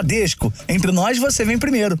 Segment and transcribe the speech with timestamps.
[0.00, 0.52] Bradesco.
[0.66, 1.98] Entre nós, você vem primeiro.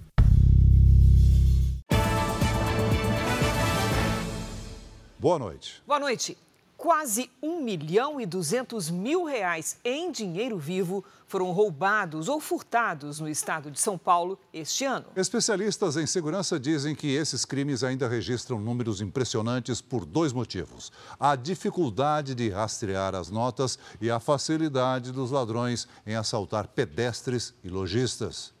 [5.18, 5.82] Boa noite.
[5.86, 6.36] Boa noite.
[6.80, 13.28] Quase 1 milhão e 200 mil reais em dinheiro vivo foram roubados ou furtados no
[13.28, 15.04] estado de São Paulo este ano.
[15.14, 21.36] Especialistas em segurança dizem que esses crimes ainda registram números impressionantes por dois motivos: a
[21.36, 28.58] dificuldade de rastrear as notas e a facilidade dos ladrões em assaltar pedestres e lojistas.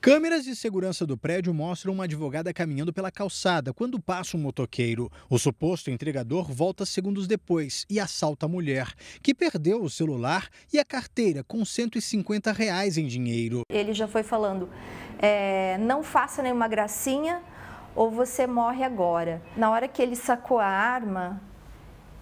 [0.00, 5.10] Câmeras de segurança do prédio mostram uma advogada caminhando pela calçada quando passa um motoqueiro.
[5.28, 10.78] O suposto entregador volta segundos depois e assalta a mulher, que perdeu o celular e
[10.78, 13.62] a carteira com 150 reais em dinheiro.
[13.68, 14.68] Ele já foi falando:
[15.18, 17.42] é, não faça nenhuma gracinha
[17.92, 19.42] ou você morre agora.
[19.56, 21.42] Na hora que ele sacou a arma,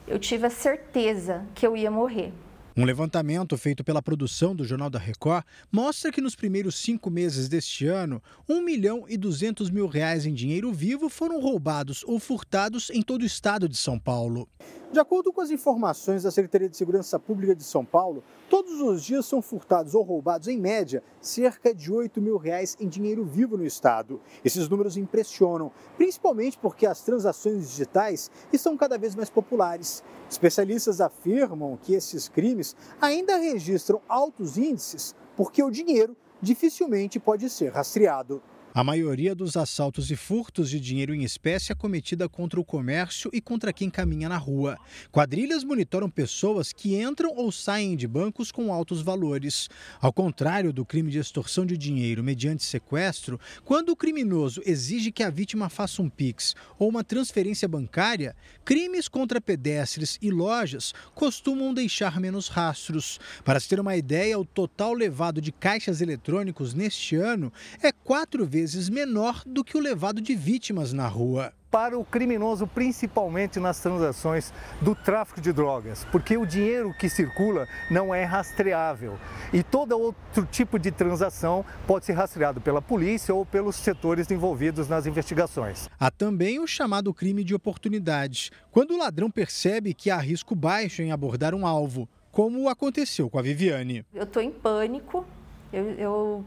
[0.09, 2.33] eu tive a certeza que eu ia morrer.
[2.79, 7.49] Um levantamento feito pela produção do Jornal da Record mostra que nos primeiros cinco meses
[7.49, 12.91] deste ano, 1 milhão e 200 mil reais em dinheiro vivo foram roubados ou furtados
[12.91, 14.47] em todo o estado de São Paulo.
[14.93, 19.03] De acordo com as informações da Secretaria de Segurança Pública de São Paulo, todos os
[19.03, 23.57] dias são furtados ou roubados, em média, cerca de 8 mil reais em dinheiro vivo
[23.57, 24.21] no estado.
[24.45, 30.05] Esses números impressionam, principalmente porque as transações digitais estão cada vez mais populares.
[30.31, 37.73] Especialistas afirmam que esses crimes ainda registram altos índices porque o dinheiro dificilmente pode ser
[37.73, 38.41] rastreado.
[38.77, 43.31] A maioria dos assaltos e furtos de dinheiro em espécie é cometida contra o comércio
[43.33, 44.77] e contra quem caminha na rua.
[45.11, 49.71] Quadrilhas monitoram pessoas que entram ou saem de bancos com altos valores.
[49.99, 55.23] Ao contrário do crime de extorsão de dinheiro mediante sequestro, quando o criminoso exige que
[55.23, 61.73] a vítima faça um Pix ou uma transferência bancária, crimes contra pedestres e lojas costumam
[61.73, 63.19] deixar menos rastros.
[63.43, 67.51] Para se ter uma ideia, o total levado de caixas eletrônicos neste ano
[67.83, 72.05] é quatro vezes vezes menor do que o levado de vítimas na rua para o
[72.05, 78.25] criminoso, principalmente nas transações do tráfico de drogas, porque o dinheiro que circula não é
[78.25, 79.19] rastreável
[79.53, 84.89] e todo outro tipo de transação pode ser rastreado pela polícia ou pelos setores envolvidos
[84.89, 85.89] nas investigações.
[86.01, 91.03] Há também o chamado crime de oportunidade, quando o ladrão percebe que há risco baixo
[91.03, 94.05] em abordar um alvo, como aconteceu com a Viviane.
[94.15, 95.27] Eu estou em pânico,
[95.73, 96.45] eu, eu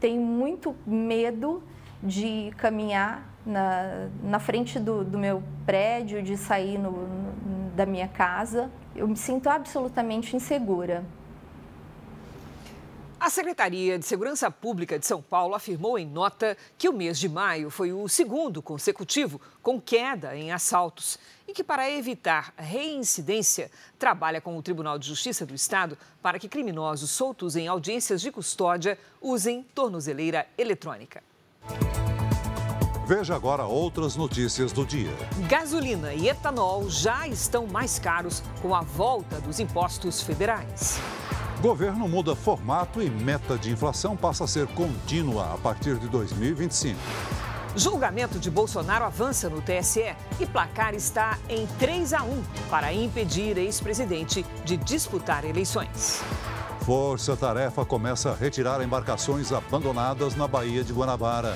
[0.00, 1.62] tenho muito medo
[2.02, 8.08] de caminhar na, na frente do, do meu prédio, de sair no, no, da minha
[8.08, 8.70] casa.
[8.94, 11.04] Eu me sinto absolutamente insegura.
[13.18, 17.28] A Secretaria de Segurança Pública de São Paulo afirmou em nota que o mês de
[17.28, 24.40] maio foi o segundo consecutivo com queda em assaltos e que, para evitar reincidência, trabalha
[24.40, 28.98] com o Tribunal de Justiça do Estado para que criminosos soltos em audiências de custódia
[29.20, 31.22] usem tornozeleira eletrônica.
[33.06, 35.12] Veja agora outras notícias do dia.
[35.48, 40.98] Gasolina e etanol já estão mais caros com a volta dos impostos federais.
[41.60, 46.98] Governo muda formato e meta de inflação passa a ser contínua a partir de 2025.
[47.76, 53.58] Julgamento de Bolsonaro avança no TSE e placar está em 3 a 1 para impedir
[53.58, 56.22] ex-presidente de disputar eleições.
[56.86, 61.54] Força Tarefa começa a retirar embarcações abandonadas na Baía de Guanabara.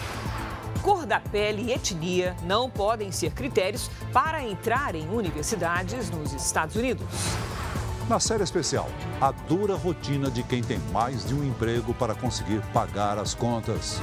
[0.82, 6.76] Cor da pele e etnia não podem ser critérios para entrar em universidades nos Estados
[6.76, 7.06] Unidos.
[8.10, 12.60] Na série especial, a dura rotina de quem tem mais de um emprego para conseguir
[12.74, 14.00] pagar as contas.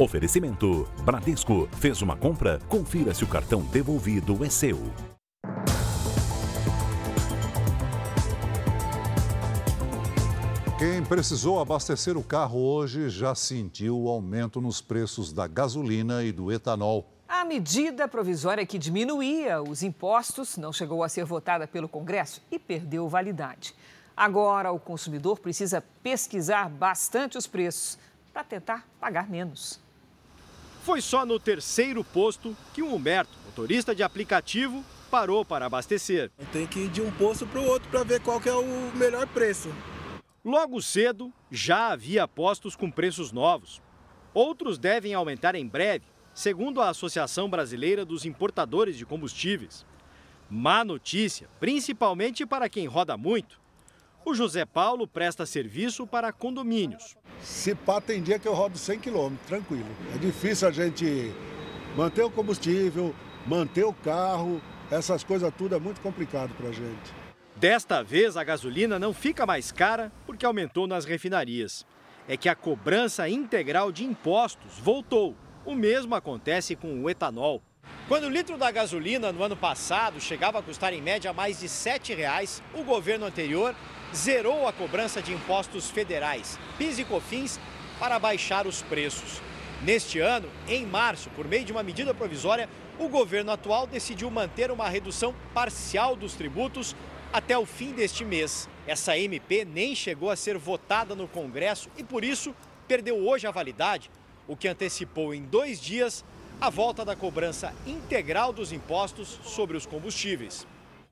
[0.00, 1.68] Oferecimento: Bradesco.
[1.72, 2.58] Fez uma compra?
[2.70, 4.78] Confira se o cartão devolvido é seu.
[10.78, 16.32] Quem precisou abastecer o carro hoje já sentiu o aumento nos preços da gasolina e
[16.32, 17.06] do etanol.
[17.28, 22.58] A medida provisória que diminuía os impostos não chegou a ser votada pelo Congresso e
[22.58, 23.74] perdeu validade.
[24.16, 27.98] Agora, o consumidor precisa pesquisar bastante os preços
[28.32, 29.89] para tentar pagar menos.
[30.90, 36.32] Foi só no terceiro posto que o Humberto, motorista de aplicativo, parou para abastecer.
[36.52, 39.24] Tem que ir de um posto para o outro para ver qual é o melhor
[39.28, 39.72] preço.
[40.44, 43.80] Logo cedo, já havia postos com preços novos.
[44.34, 49.86] Outros devem aumentar em breve, segundo a Associação Brasileira dos Importadores de Combustíveis.
[50.50, 53.60] Má notícia, principalmente para quem roda muito.
[54.24, 57.16] O José Paulo presta serviço para condomínios.
[57.42, 59.88] Se pá, tem dia que eu rodo 100 km, tranquilo.
[60.14, 61.32] É difícil a gente
[61.96, 63.14] manter o combustível,
[63.46, 67.14] manter o carro essas coisas tudo é muito complicado para a gente.
[67.54, 71.86] Desta vez, a gasolina não fica mais cara porque aumentou nas refinarias.
[72.26, 75.36] É que a cobrança integral de impostos voltou.
[75.64, 77.62] O mesmo acontece com o etanol.
[78.08, 81.66] Quando o litro da gasolina no ano passado chegava a custar em média mais de
[81.66, 83.74] R$ 7,00, o governo anterior
[84.14, 87.60] zerou a cobrança de impostos federais, PIS e COFINS,
[87.98, 89.40] para baixar os preços.
[89.82, 92.68] Neste ano, em março, por meio de uma medida provisória,
[92.98, 96.94] o governo atual decidiu manter uma redução parcial dos tributos
[97.32, 98.68] até o fim deste mês.
[98.86, 102.54] Essa MP nem chegou a ser votada no Congresso e, por isso,
[102.88, 104.10] perdeu hoje a validade,
[104.46, 106.24] o que antecipou em dois dias
[106.60, 110.66] a volta da cobrança integral dos impostos sobre os combustíveis.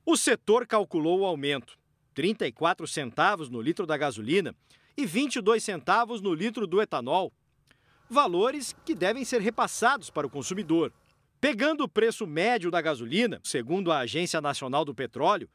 [0.05, 1.78] O setor calculou o aumento:
[2.13, 4.55] 34 centavos no litro da gasolina
[4.97, 7.31] e 22 centavos no litro do etanol.
[8.09, 10.91] Valores que devem ser repassados para o consumidor.
[11.39, 15.49] Pegando o preço médio da gasolina, segundo a Agência Nacional do Petróleo,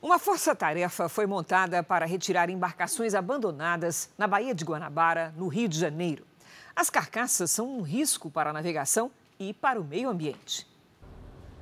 [0.00, 5.78] Uma força-tarefa foi montada para retirar embarcações abandonadas na Baía de Guanabara, no Rio de
[5.78, 6.24] Janeiro.
[6.74, 10.66] As carcaças são um risco para a navegação e para o meio ambiente.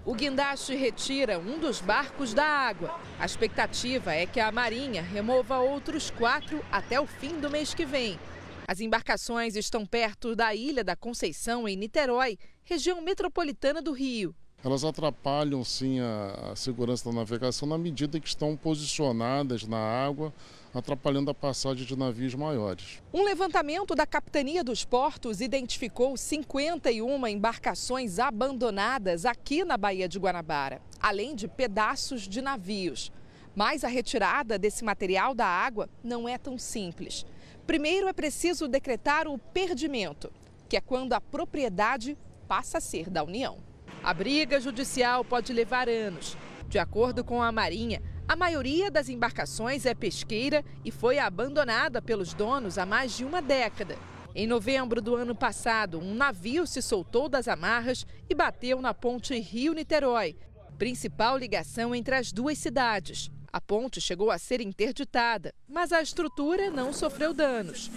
[0.07, 2.99] O guindaste retira um dos barcos da água.
[3.19, 7.85] A expectativa é que a Marinha remova outros quatro até o fim do mês que
[7.85, 8.19] vem.
[8.67, 14.35] As embarcações estão perto da Ilha da Conceição, em Niterói, região metropolitana do Rio.
[14.63, 20.33] Elas atrapalham sim a, a segurança da navegação na medida que estão posicionadas na água,
[20.75, 23.03] atrapalhando a passagem de navios maiores.
[23.13, 30.81] Um levantamento da Capitania dos Portos identificou 51 embarcações abandonadas aqui na Baía de Guanabara,
[31.01, 33.11] além de pedaços de navios.
[33.55, 37.27] Mas a retirada desse material da água não é tão simples.
[37.67, 40.33] Primeiro é preciso decretar o perdimento,
[40.69, 43.59] que é quando a propriedade passa a ser da União.
[44.03, 46.37] A briga judicial pode levar anos.
[46.69, 48.01] De acordo com a Marinha,
[48.31, 53.43] a maioria das embarcações é pesqueira e foi abandonada pelos donos há mais de uma
[53.43, 53.99] década.
[54.37, 59.37] Em novembro do ano passado, um navio se soltou das amarras e bateu na ponte
[59.37, 60.37] Rio-Niterói,
[60.79, 63.33] principal ligação entre as duas cidades.
[63.53, 67.91] A ponte chegou a ser interditada, mas a estrutura não sofreu danos.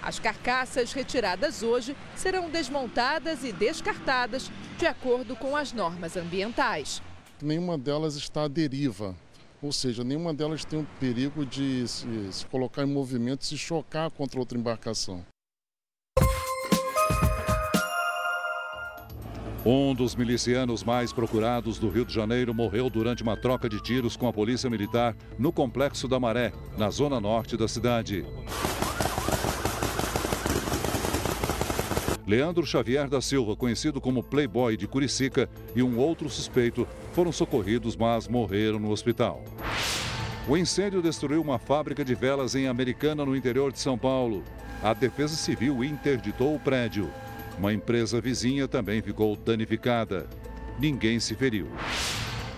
[0.00, 7.02] As carcaças retiradas hoje serão desmontadas e descartadas de acordo com as normas ambientais.
[7.42, 9.16] Nenhuma delas está à deriva,
[9.60, 13.58] ou seja, nenhuma delas tem o perigo de se, se colocar em movimento e se
[13.58, 15.26] chocar contra outra embarcação.
[19.66, 24.16] Um dos milicianos mais procurados do Rio de Janeiro morreu durante uma troca de tiros
[24.16, 28.24] com a polícia militar no Complexo da Maré, na zona norte da cidade.
[32.26, 37.96] Leandro Xavier da Silva, conhecido como Playboy de Curicica, e um outro suspeito foram socorridos,
[37.96, 39.42] mas morreram no hospital.
[40.48, 44.42] O incêndio destruiu uma fábrica de velas em Americana, no interior de São Paulo.
[44.82, 47.10] A Defesa Civil interditou o prédio.
[47.58, 50.28] Uma empresa vizinha também ficou danificada.
[50.78, 51.68] Ninguém se feriu.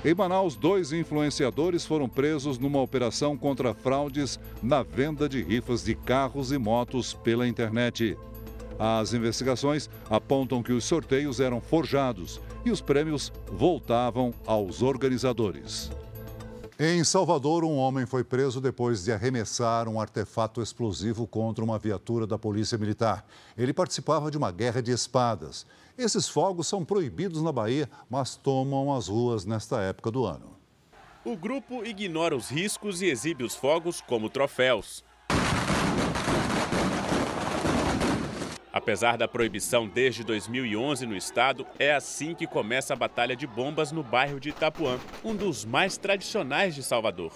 [0.04, 5.94] Em Manaus, dois influenciadores foram presos numa operação contra fraudes na venda de rifas de
[5.94, 8.16] carros e motos pela internet.
[8.78, 15.90] As investigações apontam que os sorteios eram forjados e os prêmios voltavam aos organizadores.
[16.76, 22.26] Em Salvador, um homem foi preso depois de arremessar um artefato explosivo contra uma viatura
[22.26, 23.24] da Polícia Militar.
[23.56, 25.64] Ele participava de uma guerra de espadas.
[25.96, 30.56] Esses fogos são proibidos na Bahia, mas tomam as ruas nesta época do ano.
[31.24, 35.04] O grupo ignora os riscos e exibe os fogos como troféus.
[38.74, 43.92] Apesar da proibição desde 2011 no estado, é assim que começa a batalha de bombas
[43.92, 47.30] no bairro de Itapuã, um dos mais tradicionais de Salvador.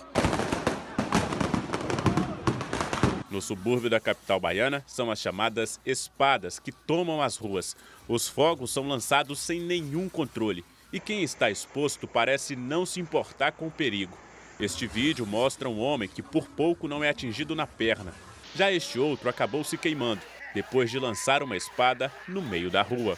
[3.30, 7.76] No subúrbio da capital baiana, são as chamadas espadas que tomam as ruas.
[8.08, 13.52] Os fogos são lançados sem nenhum controle e quem está exposto parece não se importar
[13.52, 14.18] com o perigo.
[14.58, 18.12] Este vídeo mostra um homem que por pouco não é atingido na perna.
[18.56, 20.20] Já este outro acabou se queimando
[20.54, 23.16] depois de lançar uma espada no meio da rua.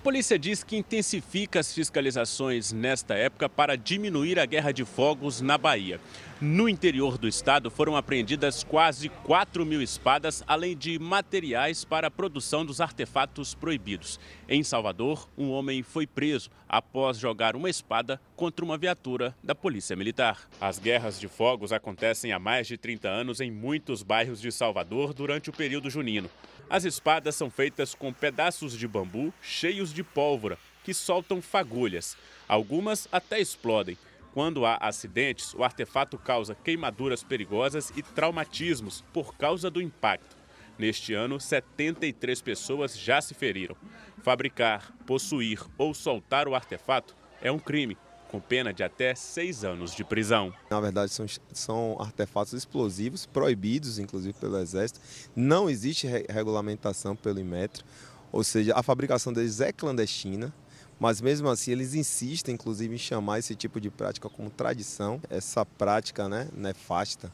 [0.00, 5.42] A polícia diz que intensifica as fiscalizações nesta época para diminuir a guerra de fogos
[5.42, 6.00] na Bahia.
[6.40, 12.10] No interior do estado foram apreendidas quase 4 mil espadas, além de materiais para a
[12.10, 14.18] produção dos artefatos proibidos.
[14.48, 19.94] Em Salvador, um homem foi preso após jogar uma espada contra uma viatura da Polícia
[19.94, 20.48] Militar.
[20.58, 25.12] As guerras de fogos acontecem há mais de 30 anos em muitos bairros de Salvador
[25.12, 26.30] durante o período junino.
[26.70, 32.16] As espadas são feitas com pedaços de bambu cheios de pólvora, que soltam fagulhas.
[32.46, 33.98] Algumas até explodem.
[34.32, 40.36] Quando há acidentes, o artefato causa queimaduras perigosas e traumatismos por causa do impacto.
[40.78, 43.76] Neste ano, 73 pessoas já se feriram.
[44.22, 47.98] Fabricar, possuir ou soltar o artefato é um crime,
[48.30, 50.54] com pena de até seis anos de prisão.
[50.70, 55.00] Na verdade, são, são artefatos explosivos, proibidos inclusive pelo Exército.
[55.34, 57.84] Não existe re regulamentação pelo Inmetro,
[58.30, 60.54] ou seja, a fabricação deles é clandestina.
[60.98, 65.64] Mas mesmo assim eles insistem, inclusive, em chamar esse tipo de prática como tradição, essa
[65.64, 67.32] prática né, nefasta.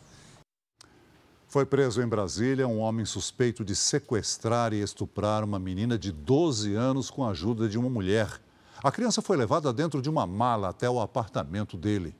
[1.48, 6.74] Foi preso em Brasília um homem suspeito de sequestrar e estuprar uma menina de 12
[6.74, 8.40] anos com a ajuda de uma mulher.
[8.82, 12.14] A criança foi levada dentro de uma mala até o apartamento dele.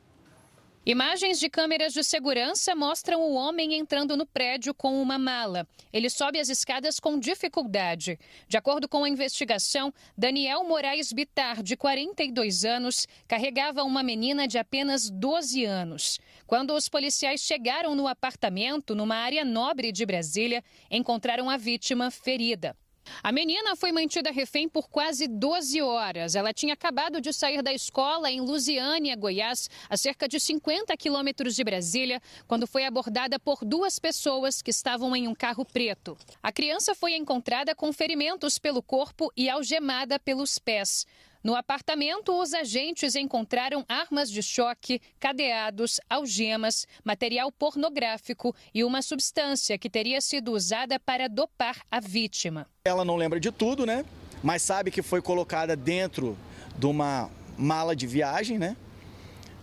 [0.89, 5.67] Imagens de câmeras de segurança mostram o homem entrando no prédio com uma mala.
[5.93, 8.17] Ele sobe as escadas com dificuldade.
[8.47, 14.59] De acordo com a investigação, Daniel Moraes Bitar, de 42 anos, carregava uma menina de
[14.59, 16.21] apenas 12 anos.
[16.47, 22.77] Quando os policiais chegaram no apartamento, numa área nobre de Brasília, encontraram a vítima ferida.
[23.23, 26.35] A menina foi mantida refém por quase 12 horas.
[26.35, 31.55] Ela tinha acabado de sair da escola em Lusiânia, Goiás, a cerca de 50 quilômetros
[31.55, 36.17] de Brasília, quando foi abordada por duas pessoas que estavam em um carro preto.
[36.43, 41.07] A criança foi encontrada com ferimentos pelo corpo e algemada pelos pés.
[41.47, 49.79] No apartamento, os agentes encontraram armas de choque, cadeados, algemas, material pornográfico e uma substância
[49.79, 52.67] que teria sido usada para dopar a vítima.
[52.85, 54.05] Ela não lembra de tudo, né?
[54.43, 56.37] Mas sabe que foi colocada dentro
[56.77, 58.77] de uma mala de viagem, né?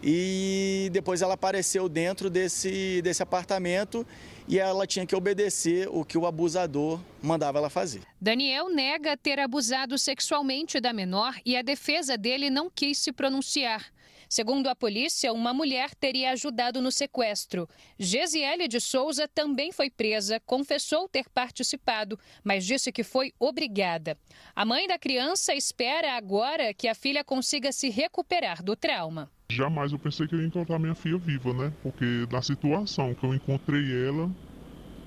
[0.01, 4.07] E depois ela apareceu dentro desse, desse apartamento
[4.47, 8.01] e ela tinha que obedecer o que o abusador mandava ela fazer.
[8.19, 13.91] Daniel nega ter abusado sexualmente da menor e a defesa dele não quis se pronunciar.
[14.29, 17.67] Segundo a polícia, uma mulher teria ajudado no sequestro.
[17.97, 24.17] Gesiele de Souza também foi presa, confessou ter participado, mas disse que foi obrigada.
[24.55, 29.31] A mãe da criança espera agora que a filha consiga se recuperar do trauma.
[29.49, 31.71] Jamais eu pensei que eu ia encontrar minha filha viva, né?
[31.83, 34.31] Porque na situação que eu encontrei ela,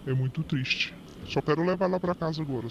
[0.07, 0.95] é muito triste.
[1.27, 2.69] Só quero levar ela para casa agora.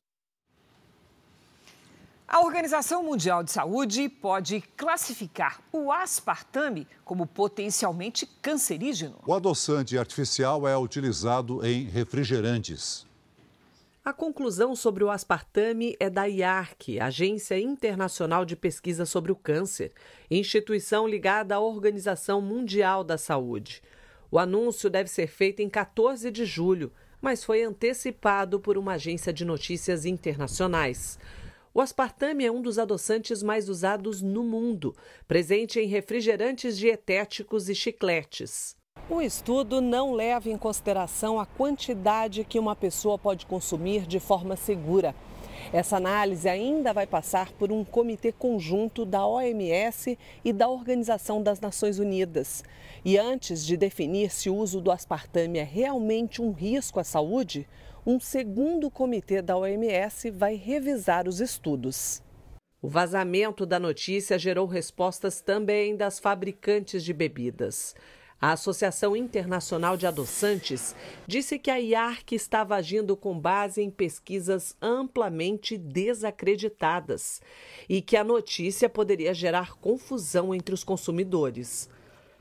[2.28, 9.20] A Organização Mundial de Saúde pode classificar o aspartame como potencialmente cancerígeno.
[9.28, 13.06] O adoçante artificial é utilizado em refrigerantes.
[14.04, 19.92] A conclusão sobre o aspartame é da IARC, Agência Internacional de Pesquisa sobre o Câncer,
[20.30, 23.84] instituição ligada à Organização Mundial da Saúde.
[24.32, 26.92] O anúncio deve ser feito em 14 de julho,
[27.22, 31.20] mas foi antecipado por uma agência de notícias internacionais.
[31.78, 34.96] O aspartame é um dos adoçantes mais usados no mundo,
[35.28, 38.78] presente em refrigerantes dietéticos e chicletes.
[39.10, 44.56] O estudo não leva em consideração a quantidade que uma pessoa pode consumir de forma
[44.56, 45.14] segura.
[45.74, 51.60] Essa análise ainda vai passar por um comitê conjunto da OMS e da Organização das
[51.60, 52.64] Nações Unidas.
[53.04, 57.68] E antes de definir se o uso do aspartame é realmente um risco à saúde,
[58.06, 62.22] um segundo comitê da OMS vai revisar os estudos.
[62.80, 67.96] O vazamento da notícia gerou respostas também das fabricantes de bebidas.
[68.40, 70.94] A Associação Internacional de Adoçantes
[71.26, 77.42] disse que a IARC estava agindo com base em pesquisas amplamente desacreditadas
[77.90, 81.90] e que a notícia poderia gerar confusão entre os consumidores.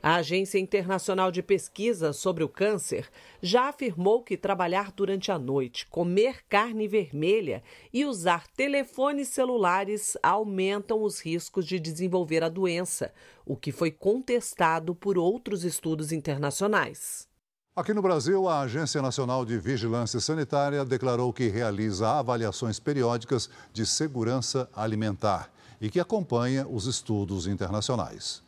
[0.07, 3.09] A Agência Internacional de Pesquisa sobre o Câncer
[3.41, 11.01] já afirmou que trabalhar durante a noite, comer carne vermelha e usar telefones celulares aumentam
[11.01, 13.11] os riscos de desenvolver a doença,
[13.43, 17.27] o que foi contestado por outros estudos internacionais.
[17.75, 23.87] Aqui no Brasil, a Agência Nacional de Vigilância Sanitária declarou que realiza avaliações periódicas de
[23.87, 28.44] segurança alimentar e que acompanha os estudos internacionais.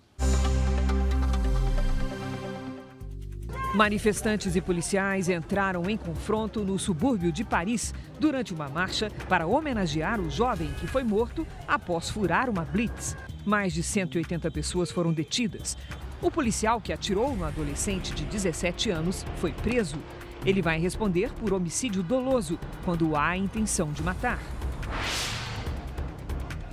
[3.77, 10.19] Manifestantes e policiais entraram em confronto no subúrbio de Paris durante uma marcha para homenagear
[10.19, 13.15] o jovem que foi morto após furar uma blitz.
[13.45, 15.77] Mais de 180 pessoas foram detidas.
[16.23, 19.97] O policial que atirou no adolescente de 17 anos foi preso.
[20.43, 24.39] Ele vai responder por homicídio doloso quando há intenção de matar.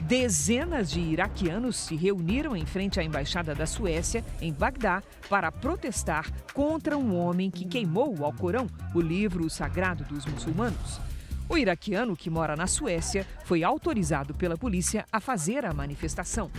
[0.06, 6.30] Dezenas de iraquianos se reuniram em frente à embaixada da Suécia, em Bagdá, para protestar
[6.52, 11.00] contra um homem que queimou o Alcorão, o livro sagrado dos muçulmanos.
[11.48, 16.50] O iraquiano que mora na Suécia foi autorizado pela polícia a fazer a manifestação.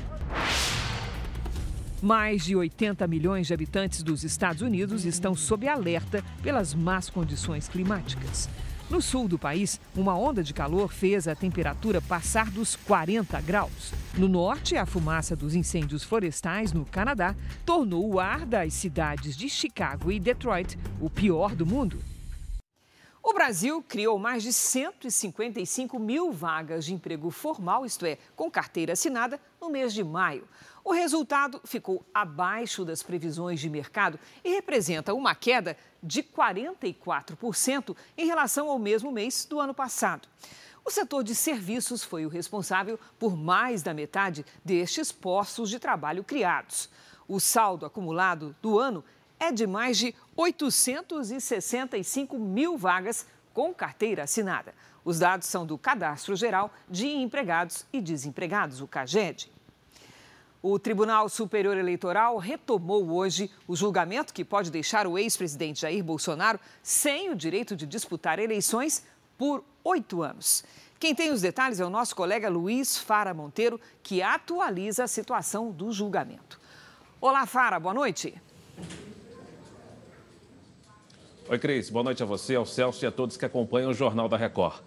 [2.01, 7.67] Mais de 80 milhões de habitantes dos Estados Unidos estão sob alerta pelas más condições
[7.67, 8.49] climáticas.
[8.87, 13.91] No sul do país, uma onda de calor fez a temperatura passar dos 40 graus.
[14.15, 19.49] No norte, a fumaça dos incêndios florestais no Canadá tornou o ar das cidades de
[19.49, 21.99] Chicago e Detroit o pior do mundo.
[23.23, 28.93] O Brasil criou mais de 155 mil vagas de emprego formal, isto é, com carteira
[28.93, 30.47] assinada, no mês de maio.
[30.85, 38.27] O resultado ficou abaixo das previsões de mercado e representa uma queda de 44% em
[38.27, 40.27] relação ao mesmo mês do ano passado.
[40.85, 46.23] O setor de serviços foi o responsável por mais da metade destes postos de trabalho
[46.23, 46.87] criados.
[47.27, 49.03] O saldo acumulado do ano
[49.39, 53.25] é de mais de 865 mil vagas
[53.55, 54.75] com carteira assinada.
[55.03, 59.54] Os dados são do Cadastro Geral de Empregados e Desempregados, o CAGED.
[60.67, 66.59] O Tribunal Superior Eleitoral retomou hoje o julgamento que pode deixar o ex-presidente Jair Bolsonaro
[66.81, 69.05] sem o direito de disputar eleições
[69.37, 70.65] por oito anos.
[70.99, 75.69] Quem tem os detalhes é o nosso colega Luiz Fara Monteiro, que atualiza a situação
[75.69, 76.59] do julgamento.
[77.21, 78.33] Olá, Fara, boa noite.
[81.47, 81.91] Oi, Cris.
[81.91, 84.81] Boa noite a você, ao Celso e a todos que acompanham o Jornal da Record.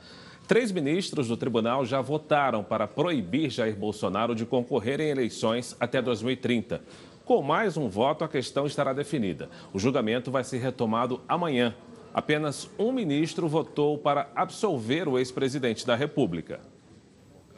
[0.49, 6.01] Três ministros do tribunal já votaram para proibir Jair Bolsonaro de concorrer em eleições até
[6.01, 6.83] 2030.
[7.27, 9.51] Com mais um voto, a questão estará definida.
[9.75, 11.77] O julgamento vai ser retomado amanhã.
[12.15, 16.61] Apenas um ministro votou para absolver o ex-presidente da República.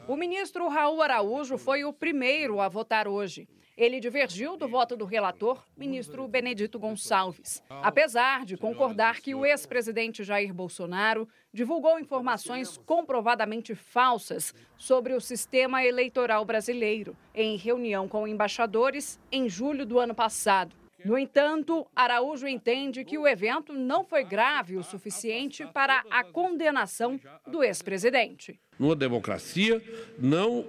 [0.09, 3.46] O ministro Raul Araújo foi o primeiro a votar hoje.
[3.81, 10.23] Ele divergiu do voto do relator, ministro Benedito Gonçalves, apesar de concordar que o ex-presidente
[10.23, 19.19] Jair Bolsonaro divulgou informações comprovadamente falsas sobre o sistema eleitoral brasileiro em reunião com embaixadores
[19.33, 20.77] em julho do ano passado.
[21.03, 27.19] No entanto, Araújo entende que o evento não foi grave o suficiente para a condenação
[27.47, 28.61] do ex-presidente.
[28.79, 29.83] Numa democracia,
[30.19, 30.66] não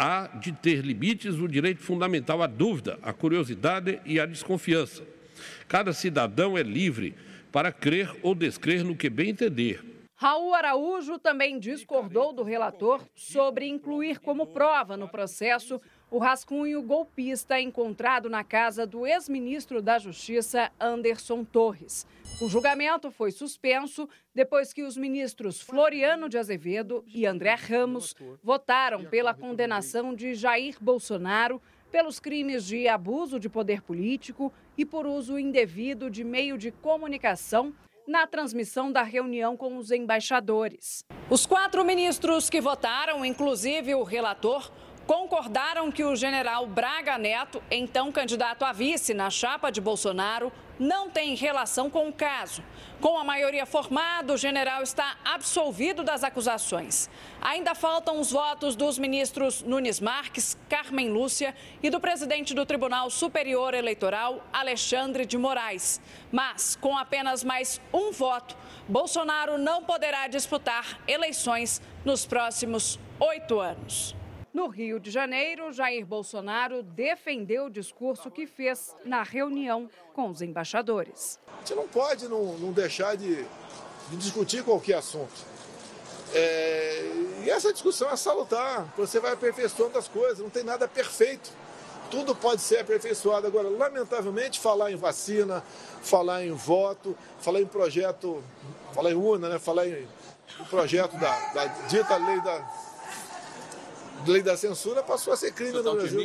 [0.00, 5.06] há de ter limites o direito fundamental à dúvida, à curiosidade e à desconfiança.
[5.68, 7.14] Cada cidadão é livre
[7.52, 9.84] para crer ou descrer no que bem entender.
[10.16, 15.78] Raul Araújo também discordou do relator sobre incluir como prova no processo
[16.10, 22.06] o rascunho golpista encontrado na casa do ex-ministro da Justiça, Anderson Torres.
[22.40, 29.04] O julgamento foi suspenso depois que os ministros Floriano de Azevedo e André Ramos votaram
[29.04, 35.38] pela condenação de Jair Bolsonaro pelos crimes de abuso de poder político e por uso
[35.38, 37.72] indevido de meio de comunicação
[38.06, 41.04] na transmissão da reunião com os embaixadores.
[41.28, 44.70] Os quatro ministros que votaram, inclusive o relator,
[45.06, 51.10] concordaram que o general Braga Neto, então candidato a vice na chapa de Bolsonaro, não
[51.10, 52.64] tem relação com o caso.
[53.02, 57.10] Com a maioria formada, o general está absolvido das acusações.
[57.40, 63.10] Ainda faltam os votos dos ministros Nunes Marques, Carmen Lúcia e do presidente do Tribunal
[63.10, 66.00] Superior Eleitoral, Alexandre de Moraes.
[66.32, 68.56] Mas, com apenas mais um voto,
[68.88, 74.19] Bolsonaro não poderá disputar eleições nos próximos oito anos.
[74.52, 80.42] No Rio de Janeiro, Jair Bolsonaro defendeu o discurso que fez na reunião com os
[80.42, 81.38] embaixadores.
[81.46, 83.44] A gente não pode não, não deixar de,
[84.10, 85.32] de, discutir qualquer assunto.
[86.34, 87.12] É,
[87.44, 91.50] e essa discussão é salutar, você vai aperfeiçoando as coisas, não tem nada perfeito.
[92.10, 93.46] tudo pode ser aperfeiçoado.
[93.46, 95.62] Agora, lamentavelmente, falar em vacina,
[96.02, 98.42] falar em voto, falar em projeto,
[98.92, 99.58] falar em urna, né?
[99.60, 100.08] falar em
[100.58, 102.58] o projeto da, da dita lei da,
[104.26, 106.24] lei da censura passou a ser crime no Brasil.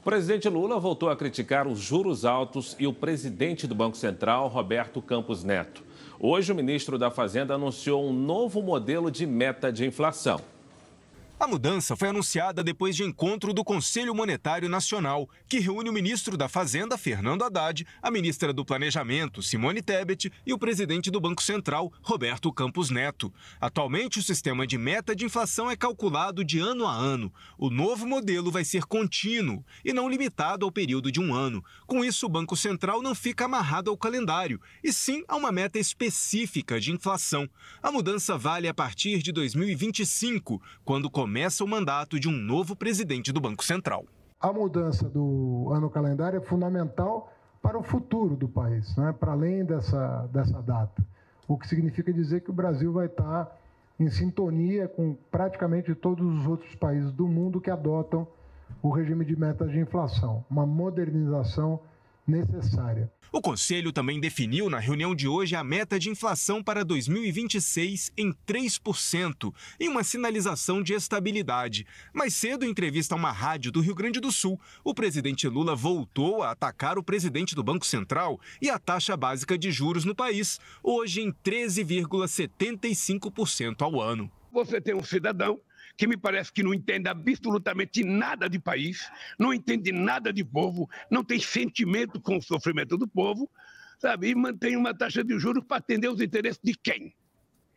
[0.00, 4.48] O presidente Lula voltou a criticar os juros altos e o presidente do Banco Central,
[4.48, 5.84] Roberto Campos Neto.
[6.18, 10.40] Hoje, o ministro da Fazenda anunciou um novo modelo de meta de inflação.
[11.42, 16.36] A mudança foi anunciada depois de encontro do Conselho Monetário Nacional, que reúne o ministro
[16.36, 21.42] da Fazenda, Fernando Haddad, a ministra do Planejamento, Simone Tebet, e o presidente do Banco
[21.42, 23.34] Central, Roberto Campos Neto.
[23.60, 27.32] Atualmente, o sistema de meta de inflação é calculado de ano a ano.
[27.58, 31.60] O novo modelo vai ser contínuo e não limitado ao período de um ano.
[31.88, 35.76] Com isso, o Banco Central não fica amarrado ao calendário, e sim a uma meta
[35.76, 37.50] específica de inflação.
[37.82, 42.76] A mudança vale a partir de 2025, quando começa começa o mandato de um novo
[42.76, 44.04] presidente do Banco Central.
[44.38, 49.14] A mudança do ano calendário é fundamental para o futuro do país, né?
[49.18, 51.02] para além dessa, dessa data.
[51.48, 53.50] O que significa dizer que o Brasil vai estar
[53.98, 58.28] em sintonia com praticamente todos os outros países do mundo que adotam
[58.82, 61.80] o regime de metas de inflação, uma modernização
[62.26, 63.10] necessária.
[63.32, 68.30] O Conselho também definiu na reunião de hoje a meta de inflação para 2026 em
[68.46, 71.86] 3%, em uma sinalização de estabilidade.
[72.12, 75.74] Mais cedo, em entrevista a uma rádio do Rio Grande do Sul, o presidente Lula
[75.74, 80.14] voltou a atacar o presidente do Banco Central e a taxa básica de juros no
[80.14, 84.30] país, hoje em 13,75% ao ano.
[84.52, 85.58] Você tem um cidadão
[85.96, 90.88] que me parece que não entende absolutamente nada de país, não entende nada de povo,
[91.10, 93.50] não tem sentimento com o sofrimento do povo,
[93.98, 94.30] sabe?
[94.30, 97.14] E mantém uma taxa de juros para atender os interesses de quem?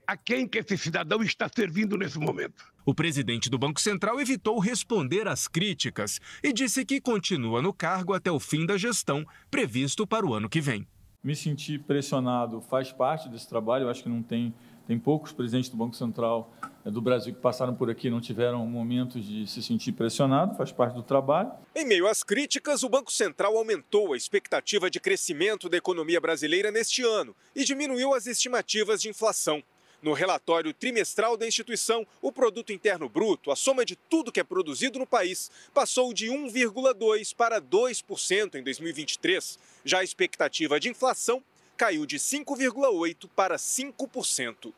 [0.07, 2.63] A quem que esse cidadão está servindo nesse momento?
[2.85, 8.13] O presidente do Banco Central evitou responder às críticas e disse que continua no cargo
[8.13, 10.87] até o fim da gestão, previsto para o ano que vem.
[11.23, 14.53] Me sentir pressionado faz parte desse trabalho, eu acho que não tem
[14.87, 16.53] tem poucos presidentes do Banco Central
[16.85, 20.71] eh, do Brasil que passaram por aqui não tiveram momentos de se sentir pressionado, faz
[20.71, 21.51] parte do trabalho.
[21.75, 26.71] Em meio às críticas, o Banco Central aumentou a expectativa de crescimento da economia brasileira
[26.71, 29.63] neste ano e diminuiu as estimativas de inflação.
[30.01, 34.43] No relatório trimestral da instituição, o produto interno bruto, a soma de tudo que é
[34.43, 39.57] produzido no país, passou de 1,2 para 2% em 2023.
[39.83, 41.41] Já a expectativa de inflação
[41.77, 44.73] caiu de 5,8% para 5%.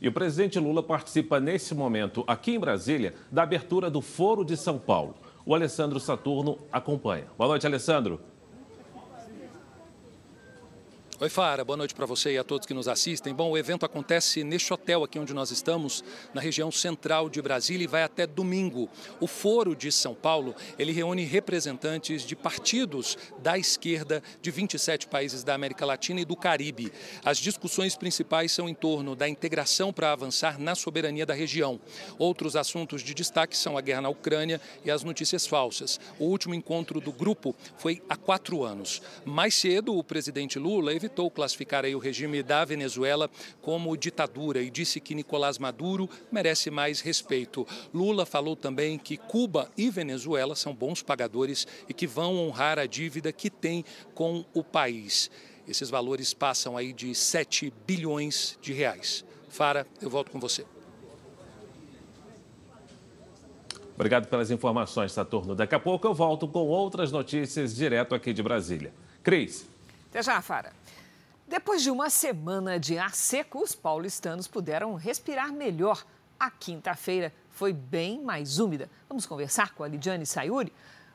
[0.00, 4.56] E o presidente Lula participa nesse momento, aqui em Brasília, da abertura do Foro de
[4.56, 5.16] São Paulo.
[5.44, 7.26] O Alessandro Saturno acompanha.
[7.36, 8.20] Boa noite, Alessandro.
[11.20, 13.34] Oi, Fara, boa noite para você e a todos que nos assistem.
[13.34, 17.82] Bom, o evento acontece neste hotel aqui onde nós estamos, na região central de Brasília
[17.82, 18.88] e vai até domingo.
[19.18, 25.42] O Foro de São Paulo, ele reúne representantes de partidos da esquerda de 27 países
[25.42, 26.92] da América Latina e do Caribe.
[27.24, 31.80] As discussões principais são em torno da integração para avançar na soberania da região.
[32.16, 35.98] Outros assuntos de destaque são a guerra na Ucrânia e as notícias falsas.
[36.16, 39.02] O último encontro do grupo foi há quatro anos.
[39.24, 44.70] Mais cedo, o presidente Lula evitou classificar aí o regime da Venezuela como ditadura e
[44.70, 47.66] disse que Nicolás Maduro merece mais respeito.
[47.92, 52.86] Lula falou também que Cuba e Venezuela são bons pagadores e que vão honrar a
[52.86, 55.30] dívida que tem com o país.
[55.66, 59.24] Esses valores passam aí de 7 bilhões de reais.
[59.48, 60.64] Fara, eu volto com você.
[63.98, 65.56] Obrigado pelas informações, Saturno.
[65.56, 68.94] Daqui a pouco eu volto com outras notícias direto aqui de Brasília.
[69.24, 69.68] Cris.
[70.08, 70.72] Até já, Fara.
[71.48, 76.04] Depois de uma semana de ar seco, os paulistanos puderam respirar melhor.
[76.38, 78.90] A quinta-feira foi bem mais úmida.
[79.08, 80.70] Vamos conversar com a Lidiane Sayuri?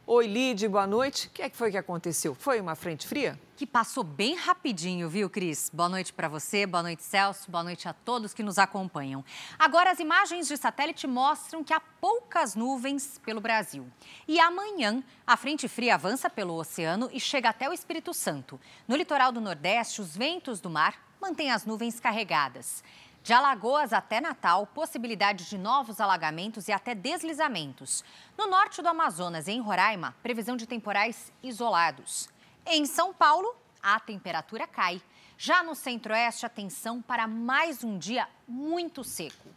[0.07, 1.27] Oi, Lid, boa noite.
[1.27, 2.33] O que, é que foi que aconteceu?
[2.33, 3.39] Foi uma frente fria?
[3.63, 5.71] Que passou bem rapidinho, viu, Cris?
[5.73, 9.23] Boa noite para você, boa noite, Celso, boa noite a todos que nos acompanham.
[9.57, 13.89] Agora, as imagens de satélite mostram que há poucas nuvens pelo Brasil.
[14.27, 18.59] E amanhã, a frente fria avança pelo oceano e chega até o Espírito Santo.
[18.85, 22.83] No litoral do Nordeste, os ventos do mar mantêm as nuvens carregadas.
[23.23, 28.03] De Alagoas até Natal, possibilidade de novos alagamentos e até deslizamentos.
[28.37, 32.32] No norte do Amazonas e em Roraima, previsão de temporais isolados.
[32.65, 35.01] Em São Paulo, a temperatura cai.
[35.37, 39.49] Já no centro-oeste, atenção para mais um dia muito seco.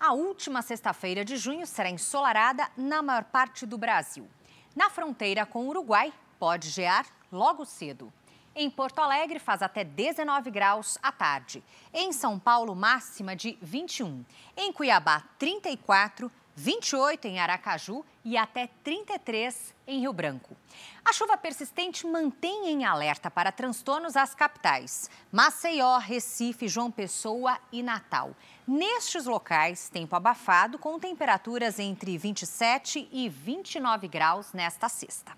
[0.00, 4.26] A última sexta-feira de junho será ensolarada na maior parte do Brasil.
[4.74, 8.10] Na fronteira com o Uruguai, pode gear logo cedo.
[8.54, 11.62] Em Porto Alegre, faz até 19 graus à tarde.
[11.92, 14.24] Em São Paulo, máxima de 21.
[14.56, 16.32] Em Cuiabá, 34.
[16.58, 20.56] 28 em Aracaju e até 33 em Rio Branco.
[21.04, 27.80] A chuva persistente mantém em alerta para transtornos as capitais: Maceió, Recife, João Pessoa e
[27.80, 28.34] Natal.
[28.66, 35.32] Nestes locais, tempo abafado com temperaturas entre 27 e 29 graus nesta sexta.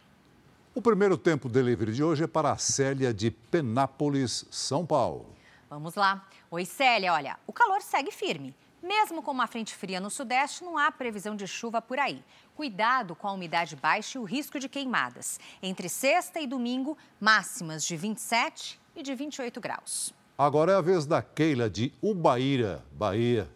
[0.74, 5.36] O primeiro tempo delivery de hoje é para a Célia de Penápolis, São Paulo.
[5.68, 6.26] Vamos lá.
[6.50, 7.12] Oi, Célia.
[7.12, 8.54] Olha, o calor segue firme.
[8.82, 12.24] Mesmo com uma frente fria no sudeste, não há previsão de chuva por aí.
[12.54, 15.38] Cuidado com a umidade baixa e o risco de queimadas.
[15.62, 20.14] Entre sexta e domingo, máximas de 27 e de 28 graus.
[20.36, 23.50] Agora é a vez da Keila de Ubaíra, Bahia.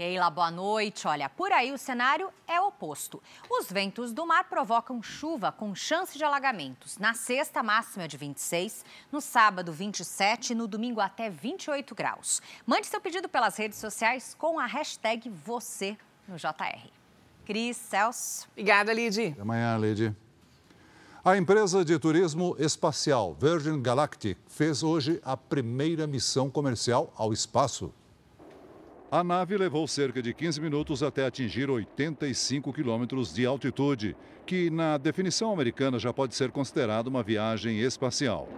[0.00, 1.06] Keila, boa noite.
[1.06, 3.22] Olha, por aí o cenário é oposto.
[3.50, 6.96] Os ventos do mar provocam chuva com chance de alagamentos.
[6.96, 8.82] Na sexta, máxima de 26,
[9.12, 12.40] no sábado, 27 e no domingo até 28 graus.
[12.66, 16.88] Mande seu pedido pelas redes sociais com a hashtag você no JR.
[17.44, 18.48] Cris, Celso.
[18.52, 19.32] Obrigada, Lid.
[19.32, 20.16] Até amanhã, Lid.
[21.22, 27.92] A empresa de turismo espacial Virgin Galactic fez hoje a primeira missão comercial ao espaço.
[29.12, 34.96] A nave levou cerca de 15 minutos até atingir 85 quilômetros de altitude, que na
[34.98, 38.48] definição americana já pode ser considerada uma viagem espacial.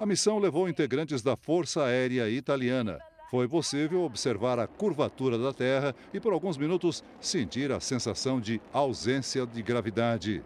[0.00, 3.00] A missão levou integrantes da Força Aérea Italiana.
[3.32, 8.60] Foi possível observar a curvatura da Terra e, por alguns minutos, sentir a sensação de
[8.72, 10.40] ausência de gravidade.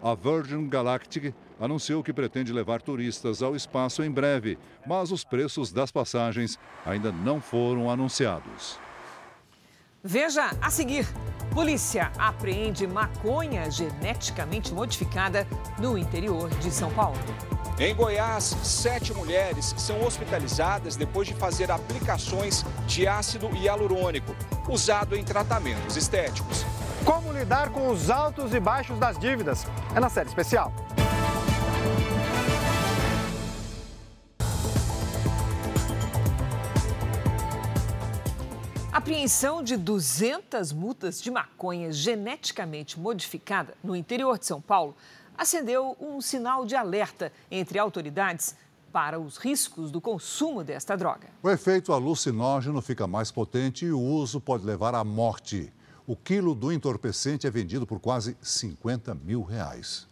[0.00, 5.70] A Virgin Galactic anunciou que pretende levar turistas ao espaço em breve, mas os preços
[5.70, 8.78] das passagens ainda não foram anunciados.
[10.02, 11.06] Veja a seguir:
[11.52, 15.46] polícia apreende maconha geneticamente modificada
[15.78, 17.18] no interior de São Paulo.
[17.78, 24.34] Em Goiás, sete mulheres são hospitalizadas depois de fazer aplicações de ácido hialurônico,
[24.68, 26.64] usado em tratamentos estéticos.
[27.04, 29.66] Como lidar com os altos e baixos das dívidas?
[29.94, 30.72] É na série especial.
[39.00, 44.94] Apreensão de 200 multas de maconha geneticamente modificada no interior de São Paulo
[45.38, 48.54] acendeu um sinal de alerta entre autoridades
[48.92, 51.28] para os riscos do consumo desta droga.
[51.42, 55.72] O efeito alucinógeno fica mais potente e o uso pode levar à morte.
[56.06, 60.06] O quilo do entorpecente é vendido por quase 50 mil reais.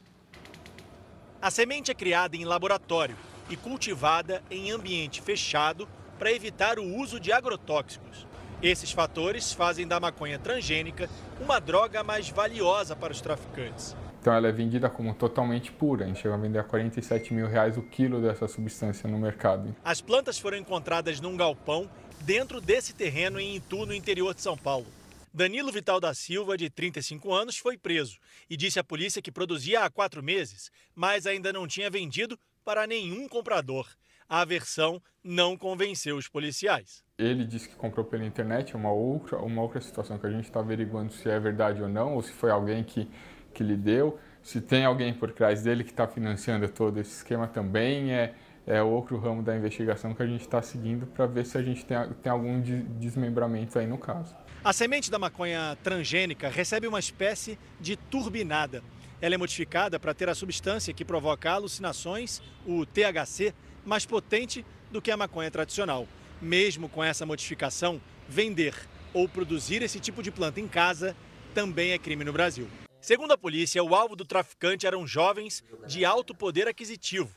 [1.42, 3.18] A semente é criada em laboratório
[3.50, 5.86] e cultivada em ambiente fechado
[6.18, 8.27] para evitar o uso de agrotóxicos.
[8.60, 11.08] Esses fatores fazem da maconha transgênica
[11.40, 13.94] uma droga mais valiosa para os traficantes.
[14.20, 16.04] Então ela é vendida como totalmente pura.
[16.04, 19.76] A gente chega a vender a 47 mil reais o quilo dessa substância no mercado.
[19.84, 21.88] As plantas foram encontradas num galpão
[22.22, 24.86] dentro desse terreno em Itu, no interior de São Paulo.
[25.32, 28.18] Danilo Vital da Silva, de 35 anos, foi preso
[28.50, 32.88] e disse à polícia que produzia há quatro meses, mas ainda não tinha vendido para
[32.88, 33.86] nenhum comprador.
[34.28, 37.02] A versão não convenceu os policiais.
[37.16, 40.44] Ele disse que comprou pela internet, é uma outra, uma outra situação que a gente
[40.44, 43.10] está averiguando se é verdade ou não, ou se foi alguém que,
[43.54, 47.48] que lhe deu, se tem alguém por trás dele que está financiando todo esse esquema
[47.48, 48.34] também, é,
[48.66, 51.86] é outro ramo da investigação que a gente está seguindo para ver se a gente
[51.86, 52.60] tem, tem algum
[52.98, 54.36] desmembramento aí no caso.
[54.62, 58.82] A semente da maconha transgênica recebe uma espécie de turbinada.
[59.22, 63.54] Ela é modificada para ter a substância que provoca alucinações, o THC,
[63.88, 66.06] mais potente do que a maconha tradicional.
[66.40, 68.74] Mesmo com essa modificação, vender
[69.14, 71.16] ou produzir esse tipo de planta em casa
[71.54, 72.68] também é crime no Brasil.
[73.00, 77.30] Segundo a polícia, o alvo do traficante eram jovens de alto poder aquisitivo.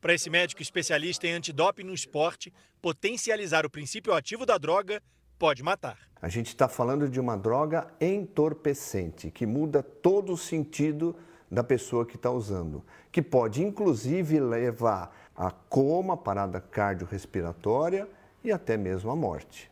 [0.00, 5.02] Para esse médico especialista em antidoping no esporte, potencializar o princípio ativo da droga
[5.38, 5.98] pode matar.
[6.20, 11.16] A gente está falando de uma droga entorpecente, que muda todo o sentido
[11.50, 18.08] da pessoa que está usando, que pode inclusive levar a coma, parada cardiorrespiratória
[18.42, 19.70] e até mesmo a morte.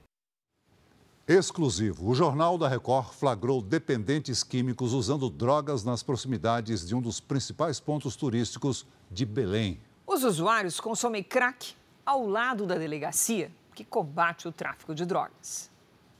[1.27, 2.09] Exclusivo.
[2.09, 7.79] O Jornal da Record flagrou dependentes químicos usando drogas nas proximidades de um dos principais
[7.79, 9.81] pontos turísticos de Belém.
[10.07, 15.71] Os usuários consomem crack ao lado da delegacia que combate o tráfico de drogas.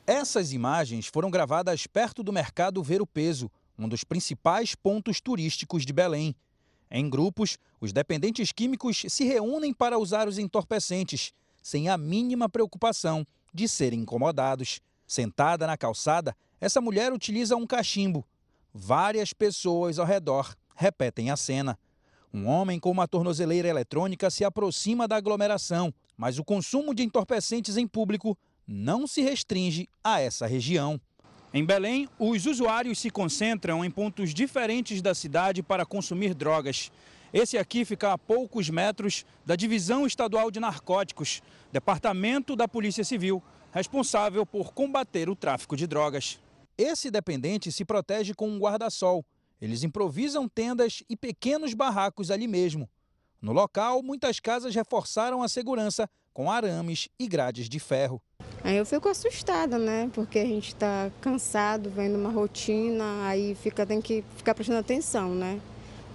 [0.07, 5.85] Essas imagens foram gravadas perto do mercado Ver o Peso, um dos principais pontos turísticos
[5.85, 6.35] de Belém.
[6.95, 13.27] Em grupos, os dependentes químicos se reúnem para usar os entorpecentes, sem a mínima preocupação
[13.53, 14.79] de serem incomodados.
[15.07, 18.27] Sentada na calçada, essa mulher utiliza um cachimbo.
[18.75, 21.79] Várias pessoas ao redor repetem a cena.
[22.33, 27.79] Um homem com uma tornozeleira eletrônica se aproxima da aglomeração, mas o consumo de entorpecentes
[27.79, 31.01] em público não se restringe a essa região.
[31.55, 36.91] Em Belém, os usuários se concentram em pontos diferentes da cidade para consumir drogas.
[37.31, 43.43] Esse aqui fica a poucos metros da Divisão Estadual de Narcóticos, departamento da Polícia Civil,
[43.71, 46.41] responsável por combater o tráfico de drogas.
[46.79, 49.23] Esse dependente se protege com um guarda-sol.
[49.61, 52.89] Eles improvisam tendas e pequenos barracos ali mesmo.
[53.43, 58.23] No local, muitas casas reforçaram a segurança com arames e grades de ferro.
[58.65, 60.09] Aí eu fico assustada, né?
[60.15, 65.35] Porque a gente está cansado, vendo uma rotina, aí fica, tem que ficar prestando atenção,
[65.35, 65.61] né?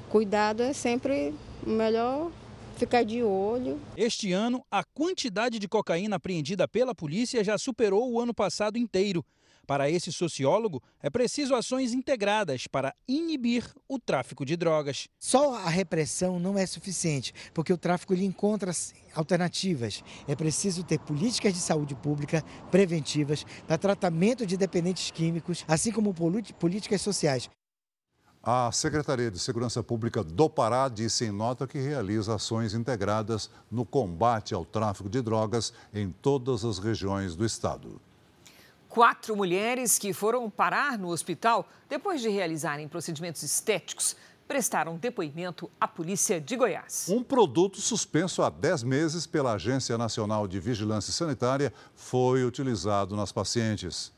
[0.10, 1.34] Cuidado é sempre
[1.66, 2.32] o melhor
[2.78, 3.80] ficar de olho.
[3.98, 9.26] Este ano, a quantidade de cocaína apreendida pela polícia já superou o ano passado inteiro.
[9.68, 15.10] Para esse sociólogo, é preciso ações integradas para inibir o tráfico de drogas.
[15.20, 18.72] Só a repressão não é suficiente, porque o tráfico ele encontra
[19.14, 20.02] alternativas.
[20.26, 26.16] É preciso ter políticas de saúde pública preventivas para tratamento de dependentes químicos, assim como
[26.58, 27.50] políticas sociais.
[28.42, 33.84] A Secretaria de Segurança Pública do Pará disse em nota que realiza ações integradas no
[33.84, 38.00] combate ao tráfico de drogas em todas as regiões do estado.
[38.90, 44.16] Quatro mulheres que foram parar no hospital depois de realizarem procedimentos estéticos
[44.48, 47.08] prestaram depoimento à polícia de Goiás.
[47.10, 53.32] Um produto suspenso há 10 meses pela Agência Nacional de Vigilância Sanitária foi utilizado nas
[53.32, 54.14] pacientes.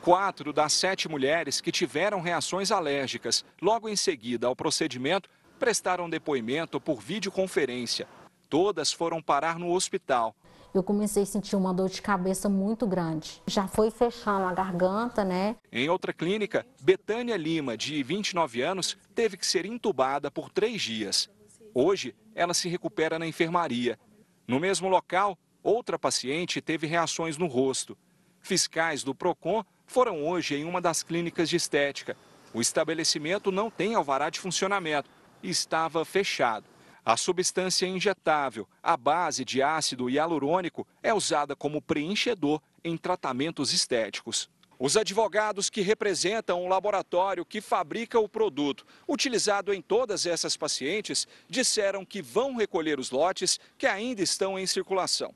[0.00, 5.28] Quatro das sete mulheres que tiveram reações alérgicas logo em seguida ao procedimento
[5.60, 8.08] prestaram depoimento por videoconferência.
[8.48, 10.34] Todas foram parar no hospital
[10.74, 13.42] eu comecei a sentir uma dor de cabeça muito grande.
[13.46, 15.56] Já foi fechando a garganta, né?
[15.70, 21.28] Em outra clínica, Betânia Lima, de 29 anos, teve que ser entubada por três dias.
[21.74, 23.98] Hoje, ela se recupera na enfermaria.
[24.46, 27.96] No mesmo local, outra paciente teve reações no rosto.
[28.40, 32.16] Fiscais do PROCON foram hoje em uma das clínicas de estética.
[32.52, 35.08] O estabelecimento não tem alvará de funcionamento
[35.42, 36.64] e estava fechado.
[37.04, 44.48] A substância injetável, à base de ácido hialurônico, é usada como preenchedor em tratamentos estéticos.
[44.78, 51.26] Os advogados que representam o laboratório que fabrica o produto, utilizado em todas essas pacientes,
[51.48, 55.34] disseram que vão recolher os lotes que ainda estão em circulação.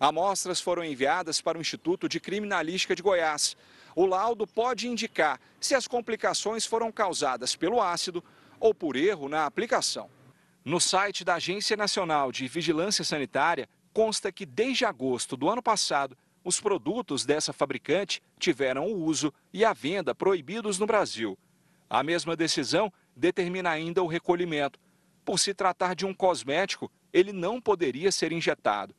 [0.00, 3.56] Amostras foram enviadas para o Instituto de Criminalística de Goiás.
[3.94, 8.22] O laudo pode indicar se as complicações foram causadas pelo ácido
[8.58, 10.10] ou por erro na aplicação.
[10.64, 16.16] No site da Agência Nacional de Vigilância Sanitária, consta que desde agosto do ano passado,
[16.42, 21.36] os produtos dessa fabricante tiveram o uso e a venda proibidos no Brasil.
[21.88, 24.80] A mesma decisão determina ainda o recolhimento.
[25.22, 28.94] Por se tratar de um cosmético, ele não poderia ser injetado.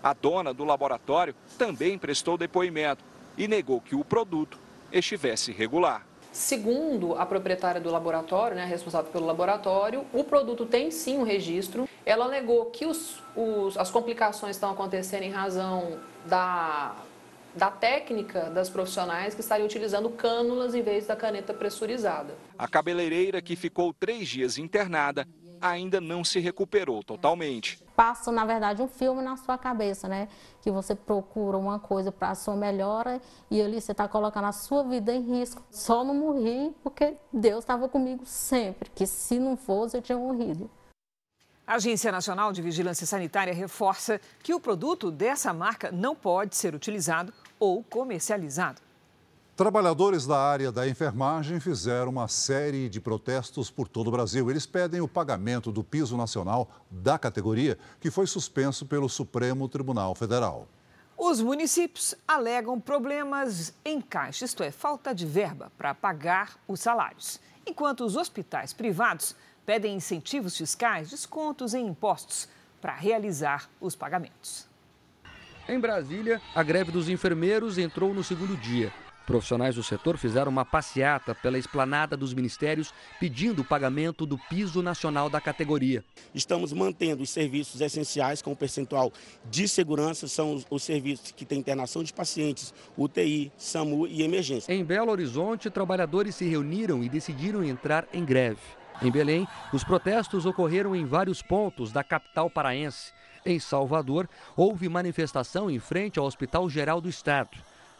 [0.00, 3.04] A dona do laboratório também prestou depoimento
[3.36, 4.56] e negou que o produto
[4.92, 6.06] estivesse regular.
[6.32, 11.88] Segundo a proprietária do laboratório, né, responsável pelo laboratório, o produto tem sim um registro.
[12.04, 16.96] Ela negou que os, os, as complicações estão acontecendo em razão da,
[17.54, 22.34] da técnica das profissionais que estariam utilizando cânulas em vez da caneta pressurizada.
[22.56, 25.26] A cabeleireira, que ficou três dias internada,
[25.60, 27.82] ainda não se recuperou totalmente.
[27.96, 30.28] Passa, na verdade, um filme na sua cabeça, né?
[30.62, 34.52] Que você procura uma coisa para a sua melhora e ali você está colocando a
[34.52, 35.62] sua vida em risco.
[35.70, 40.70] Só não morri porque Deus estava comigo sempre, que se não fosse eu tinha morrido.
[41.66, 46.74] A Agência Nacional de Vigilância Sanitária reforça que o produto dessa marca não pode ser
[46.74, 48.87] utilizado ou comercializado.
[49.58, 54.48] Trabalhadores da área da enfermagem fizeram uma série de protestos por todo o Brasil.
[54.48, 60.14] Eles pedem o pagamento do piso nacional da categoria, que foi suspenso pelo Supremo Tribunal
[60.14, 60.68] Federal.
[61.16, 67.40] Os municípios alegam problemas em caixa, isto é, falta de verba para pagar os salários,
[67.66, 69.34] enquanto os hospitais privados
[69.66, 72.48] pedem incentivos fiscais, descontos em impostos
[72.80, 74.68] para realizar os pagamentos.
[75.68, 78.92] Em Brasília, a greve dos enfermeiros entrou no segundo dia.
[79.28, 84.82] Profissionais do setor fizeram uma passeata pela esplanada dos ministérios pedindo o pagamento do piso
[84.82, 86.02] nacional da categoria.
[86.34, 89.12] Estamos mantendo os serviços essenciais com o percentual
[89.50, 94.72] de segurança, são os, os serviços que têm internação de pacientes, UTI, SAMU e emergência.
[94.72, 98.62] Em Belo Horizonte, trabalhadores se reuniram e decidiram entrar em greve.
[99.02, 103.12] Em Belém, os protestos ocorreram em vários pontos da capital paraense.
[103.44, 104.26] Em Salvador,
[104.56, 107.50] houve manifestação em frente ao Hospital Geral do Estado.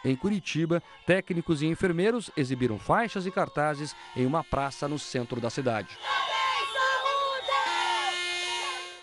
[0.05, 5.51] Em Curitiba, técnicos e enfermeiros exibiram faixas e cartazes em uma praça no centro da
[5.51, 5.99] cidade.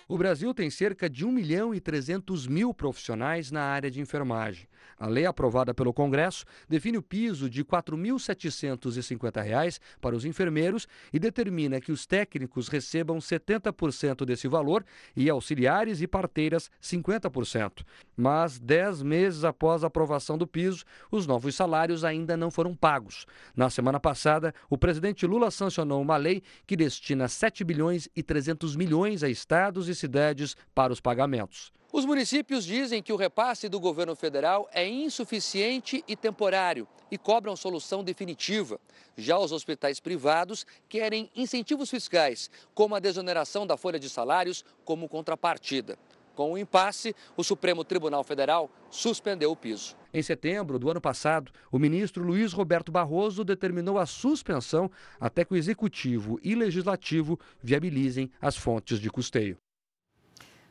[0.07, 4.67] O Brasil tem cerca de 1 milhão e 300 mil profissionais na área de enfermagem.
[4.99, 11.17] A lei aprovada pelo Congresso define o piso de R$ 4.750 para os enfermeiros e
[11.17, 14.85] determina que os técnicos recebam 70% desse valor
[15.15, 17.83] e auxiliares e parteiras 50%.
[18.15, 23.25] Mas, dez meses após a aprovação do piso, os novos salários ainda não foram pagos.
[23.55, 28.75] Na semana passada, o presidente Lula sancionou uma lei que destina 7 bilhões e 300
[28.75, 31.71] milhões a estados e cidades para os pagamentos.
[31.91, 37.55] Os municípios dizem que o repasse do governo federal é insuficiente e temporário e cobram
[37.55, 38.77] solução definitiva.
[39.15, 45.07] Já os hospitais privados querem incentivos fiscais, como a desoneração da folha de salários como
[45.07, 45.97] contrapartida.
[46.35, 49.95] Com o impasse, o Supremo Tribunal Federal suspendeu o piso.
[50.13, 55.53] Em setembro do ano passado, o ministro Luiz Roberto Barroso determinou a suspensão até que
[55.53, 59.57] o Executivo e Legislativo viabilizem as fontes de custeio.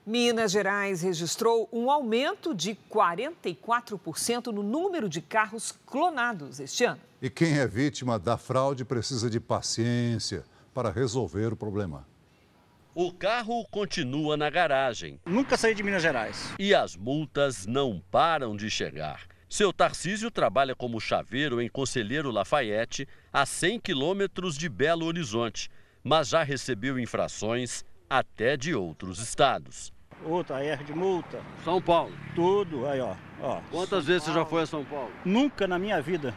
[0.06, 7.00] Minas Gerais registrou um aumento de 44% no número de carros clonados este ano.
[7.22, 10.44] E quem é vítima da fraude precisa de paciência
[10.74, 12.06] para resolver o problema.
[12.94, 15.18] O carro continua na garagem.
[15.24, 16.52] Nunca saí de Minas Gerais.
[16.58, 19.22] E as multas não param de chegar.
[19.48, 25.70] Seu Tarcísio trabalha como chaveiro em Conselheiro Lafayette, a 100 quilômetros de Belo Horizonte,
[26.02, 29.93] mas já recebeu infrações até de outros estados
[30.24, 31.40] outra R de multa.
[31.64, 32.12] São Paulo?
[32.34, 33.14] Tudo, aí ó.
[33.42, 34.34] ó Quantas São vezes Paulo.
[34.34, 35.10] você já foi a São Paulo?
[35.24, 36.34] Nunca na minha vida.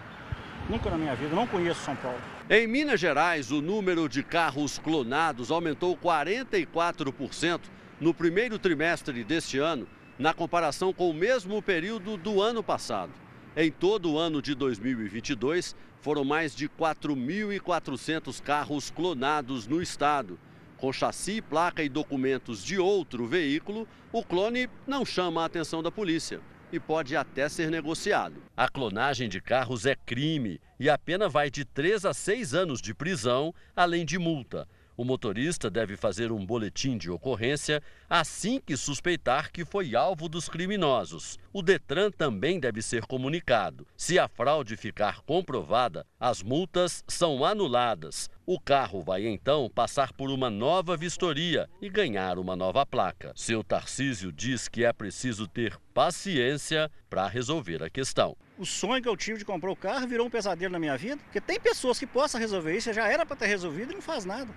[0.69, 2.19] Nunca na minha vida, não conheço São Paulo.
[2.49, 7.61] Em Minas Gerais, o número de carros clonados aumentou 44%
[7.99, 9.87] no primeiro trimestre deste ano,
[10.19, 13.11] na comparação com o mesmo período do ano passado.
[13.55, 20.39] Em todo o ano de 2022, foram mais de 4.400 carros clonados no estado,
[20.77, 25.91] com chassi, placa e documentos de outro veículo, o clone não chama a atenção da
[25.91, 26.39] polícia
[26.71, 28.35] e pode até ser negociado.
[28.55, 32.81] A clonagem de carros é crime e a pena vai de 3 a 6 anos
[32.81, 34.67] de prisão, além de multa.
[34.97, 40.49] O motorista deve fazer um boletim de ocorrência assim que suspeitar que foi alvo dos
[40.49, 41.37] criminosos.
[41.53, 43.85] O Detran também deve ser comunicado.
[43.95, 48.27] Se a fraude ficar comprovada, as multas são anuladas.
[48.43, 53.33] O carro vai então passar por uma nova vistoria e ganhar uma nova placa.
[53.35, 58.35] Seu Tarcísio diz que é preciso ter paciência para resolver a questão.
[58.57, 61.17] O sonho que eu tive de comprar o carro virou um pesadelo na minha vida,
[61.17, 64.25] porque tem pessoas que possam resolver isso, já era para ter resolvido e não faz
[64.25, 64.51] nada.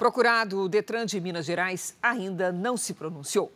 [0.00, 3.52] Procurado, o Detran de Minas Gerais ainda não se pronunciou.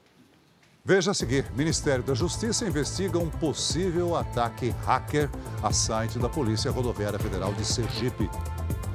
[0.85, 5.31] Veja a seguir: Ministério da Justiça investiga um possível ataque hacker
[5.63, 8.29] a site da Polícia Rodoviária Federal de Sergipe.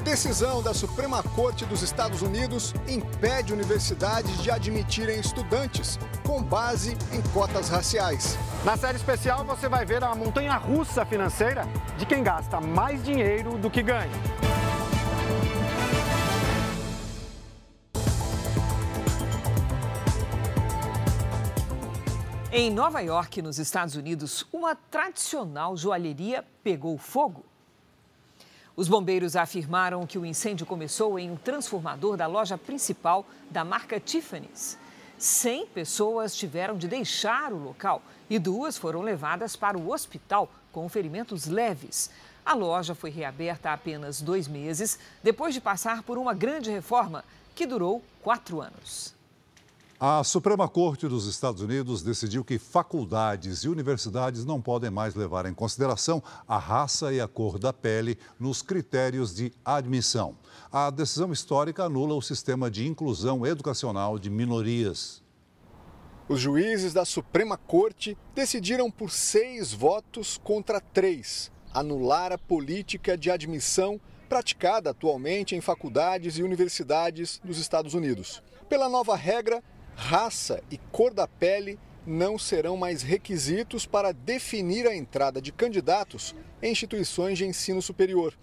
[0.03, 7.21] Decisão da Suprema Corte dos Estados Unidos impede universidades de admitirem estudantes com base em
[7.33, 8.37] cotas raciais.
[8.63, 13.57] Na série especial, você vai ver a montanha russa financeira de quem gasta mais dinheiro
[13.57, 14.68] do que ganha.
[22.51, 27.45] Em Nova York, nos Estados Unidos, uma tradicional joalheria pegou fogo.
[28.75, 33.99] Os bombeiros afirmaram que o incêndio começou em um transformador da loja principal da marca
[33.99, 34.79] Tiffany's.
[35.15, 40.89] 100 pessoas tiveram de deixar o local e duas foram levadas para o hospital com
[40.89, 42.09] ferimentos leves.
[42.43, 47.23] A loja foi reaberta há apenas dois meses, depois de passar por uma grande reforma
[47.53, 49.18] que durou quatro anos.
[50.01, 55.45] A Suprema Corte dos Estados Unidos decidiu que faculdades e universidades não podem mais levar
[55.45, 60.37] em consideração a raça e a cor da pele nos critérios de admissão.
[60.71, 65.21] A decisão histórica anula o sistema de inclusão educacional de minorias.
[66.29, 73.29] Os juízes da Suprema Corte decidiram por seis votos contra três anular a política de
[73.29, 78.41] admissão praticada atualmente em faculdades e universidades dos Estados Unidos.
[78.69, 79.61] Pela nova regra,
[79.99, 81.77] raça e cor da pele
[82.07, 88.33] não serão mais requisitos para definir a entrada de candidatos em instituições de ensino superior.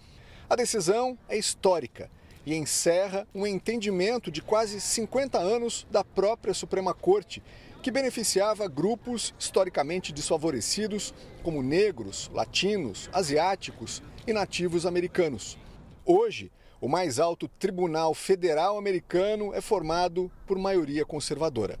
[0.47, 2.09] A decisão é histórica
[2.45, 7.43] e encerra um entendimento de quase 50 anos da própria Suprema Corte,
[7.81, 15.57] que beneficiava grupos historicamente desfavorecidos, como negros, latinos, asiáticos e nativos americanos.
[16.05, 21.79] Hoje, o mais alto tribunal federal americano é formado por maioria conservadora.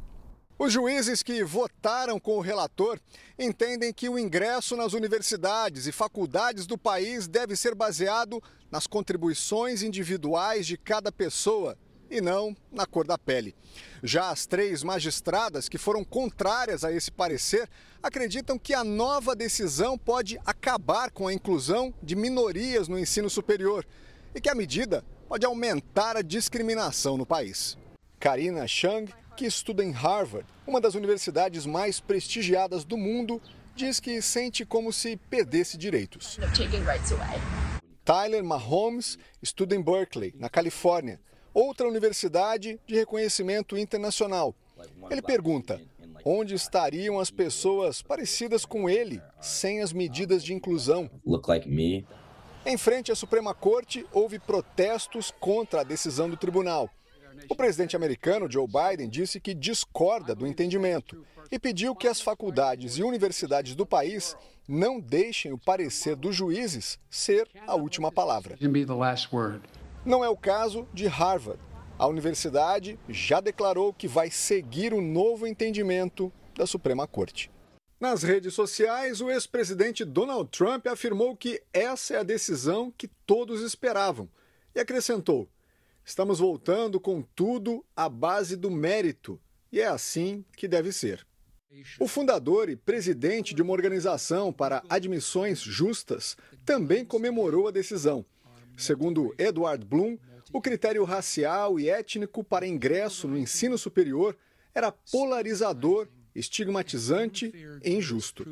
[0.59, 2.99] Os juízes que votaram com o relator
[3.37, 8.41] entendem que o ingresso nas universidades e faculdades do país deve ser baseado
[8.71, 11.77] nas contribuições individuais de cada pessoa
[12.09, 13.55] e não na cor da pele.
[14.01, 17.69] Já as três magistradas que foram contrárias a esse parecer
[18.01, 23.85] acreditam que a nova decisão pode acabar com a inclusão de minorias no ensino superior
[24.37, 27.75] e que a medida pode aumentar a discriminação no país.
[28.19, 33.41] Karina Chang, que estuda em Harvard, uma das universidades mais prestigiadas do mundo,
[33.75, 36.37] diz que sente como se perdesse direitos.
[38.05, 41.19] Tyler Mahomes estuda em Berkeley, na Califórnia,
[41.51, 44.55] outra universidade de reconhecimento internacional.
[45.09, 45.81] Ele pergunta:
[46.23, 51.09] onde estariam as pessoas parecidas com ele sem as medidas de inclusão?
[52.69, 56.89] Em frente à Suprema Corte, houve protestos contra a decisão do tribunal.
[57.47, 62.97] O presidente americano Joe Biden disse que discorda do entendimento e pediu que as faculdades
[62.97, 64.35] e universidades do país
[64.67, 68.57] não deixem o parecer dos juízes ser a última palavra.
[70.05, 71.61] Não é o caso de Harvard.
[71.97, 77.49] A universidade já declarou que vai seguir o novo entendimento da Suprema Corte.
[77.99, 83.61] Nas redes sociais, o ex-presidente Donald Trump afirmou que essa é a decisão que todos
[83.61, 84.29] esperavam
[84.75, 85.49] e acrescentou:
[86.05, 89.39] Estamos voltando com tudo à base do mérito
[89.71, 91.25] e é assim que deve ser.
[91.99, 98.23] O fundador e presidente de uma organização para admissões justas também comemorou a decisão.
[98.77, 100.19] Segundo Edward Bloom,
[100.53, 104.37] o critério racial e étnico para ingresso no ensino superior
[104.73, 106.07] era polarizador,
[106.37, 107.51] estigmatizante
[107.83, 108.45] e injusto.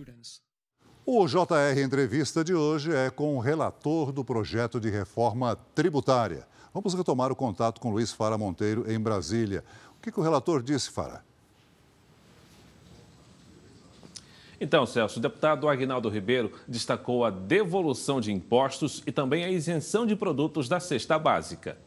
[1.05, 6.47] O JR Entrevista de hoje é com o relator do projeto de reforma tributária.
[6.73, 9.63] Vamos retomar o contato com Luiz Fara Monteiro em Brasília.
[9.97, 11.23] O que, que o relator disse, Fara?
[14.59, 20.07] Então, Celso, o deputado Agnaldo Ribeiro destacou a devolução de impostos e também a isenção
[20.07, 21.77] de produtos da cesta básica.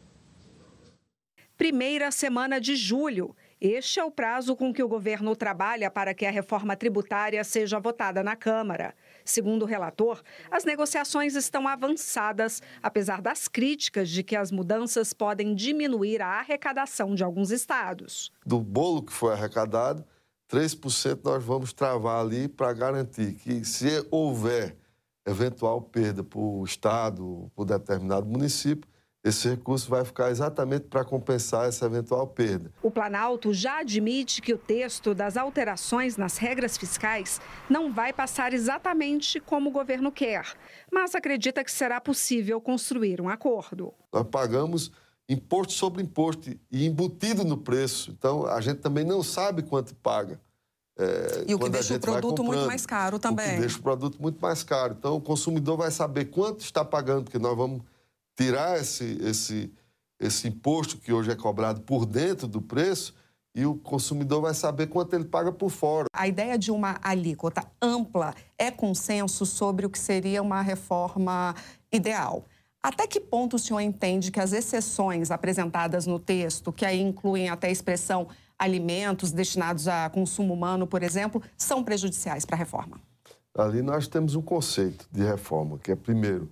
[1.57, 3.35] Primeira semana de julho.
[3.61, 7.81] Este é o prazo com que o governo trabalha para que a reforma tributária seja
[7.81, 8.95] votada na Câmara.
[9.25, 15.57] Segundo o relator, as negociações estão avançadas, apesar das críticas de que as mudanças podem
[15.57, 18.31] diminuir a arrecadação de alguns estados.
[18.47, 20.05] Do bolo que foi arrecadado,
[20.49, 24.77] 3% nós vamos travar ali para garantir que, se houver
[25.27, 28.89] eventual perda para o Estado, por determinado município,
[29.29, 32.73] esse recurso vai ficar exatamente para compensar essa eventual perda.
[32.83, 38.53] O Planalto já admite que o texto das alterações nas regras fiscais não vai passar
[38.53, 40.47] exatamente como o governo quer,
[40.93, 43.93] mas acredita que será possível construir um acordo.
[44.13, 44.91] Nós pagamos
[45.29, 48.11] imposto sobre imposto e embutido no preço.
[48.11, 50.41] Então, a gente também não sabe quanto paga.
[50.99, 53.47] É, e o que deixa o produto muito mais caro também.
[53.47, 54.97] O que deixa o produto muito mais caro.
[54.99, 57.83] Então, o consumidor vai saber quanto está pagando, porque nós vamos
[58.39, 59.73] tirar esse, esse,
[60.21, 63.13] esse imposto que hoje é cobrado por dentro do preço
[63.53, 66.07] e o consumidor vai saber quanto ele paga por fora.
[66.13, 71.53] A ideia de uma alíquota ampla é consenso sobre o que seria uma reforma
[71.93, 72.45] ideal.
[72.81, 77.49] Até que ponto o senhor entende que as exceções apresentadas no texto, que aí incluem
[77.49, 83.01] até a expressão alimentos destinados a consumo humano, por exemplo, são prejudiciais para a reforma?
[83.57, 86.49] Ali nós temos um conceito de reforma, que é, primeiro,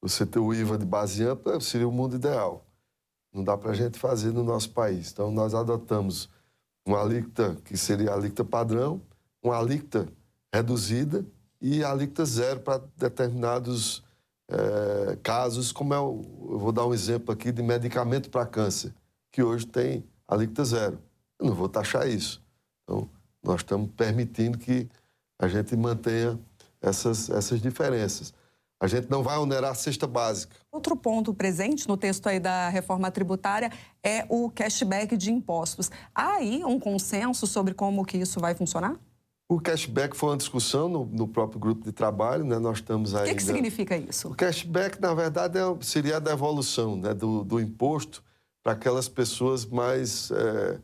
[0.00, 2.64] você ter o IVA de base ampla seria o mundo ideal.
[3.32, 5.10] Não dá para a gente fazer no nosso país.
[5.12, 6.28] Então, nós adotamos
[6.86, 9.02] uma alíquota que seria a alíquota padrão,
[9.42, 10.08] uma alíquota
[10.52, 11.24] reduzida
[11.60, 14.02] e alíquota zero para determinados
[14.48, 18.94] é, casos, como é o, eu vou dar um exemplo aqui de medicamento para câncer,
[19.30, 20.98] que hoje tem alíquota zero.
[21.38, 22.42] Eu não vou taxar isso.
[22.82, 23.08] Então,
[23.42, 24.88] nós estamos permitindo que
[25.38, 26.38] a gente mantenha
[26.80, 28.32] essas, essas diferenças.
[28.80, 30.56] A gente não vai onerar a cesta básica.
[30.70, 33.72] Outro ponto presente no texto aí da reforma tributária
[34.02, 35.90] é o cashback de impostos.
[36.14, 38.96] Há aí um consenso sobre como que isso vai funcionar?
[39.50, 42.58] O cashback foi uma discussão no, no próprio grupo de trabalho, né?
[42.58, 43.24] Nós estamos aí.
[43.24, 44.28] O que, que significa isso?
[44.28, 47.14] O cashback, na verdade, é, seria a devolução né?
[47.14, 48.22] do, do imposto
[48.62, 50.78] para aquelas pessoas mais é,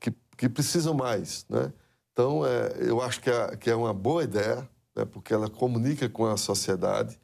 [0.00, 1.72] que, que precisam mais, né?
[2.12, 5.04] Então, é, eu acho que é, que é uma boa ideia, né?
[5.04, 7.16] porque ela comunica com a sociedade.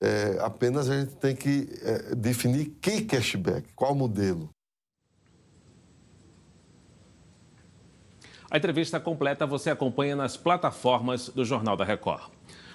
[0.00, 4.48] É, apenas a gente tem que é, definir que cashback, qual modelo.
[8.50, 12.30] A entrevista completa você acompanha nas plataformas do Jornal da Record.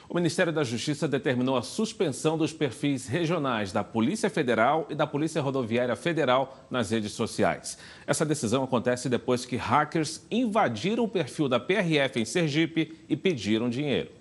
[0.08, 5.08] O Ministério da Justiça determinou a suspensão dos perfis regionais da Polícia Federal e da
[5.08, 7.80] Polícia Rodoviária Federal nas redes sociais.
[8.06, 13.70] Essa decisão acontece depois que hackers invadiram o perfil da PRF em Sergipe e pediram
[13.70, 14.12] dinheiro.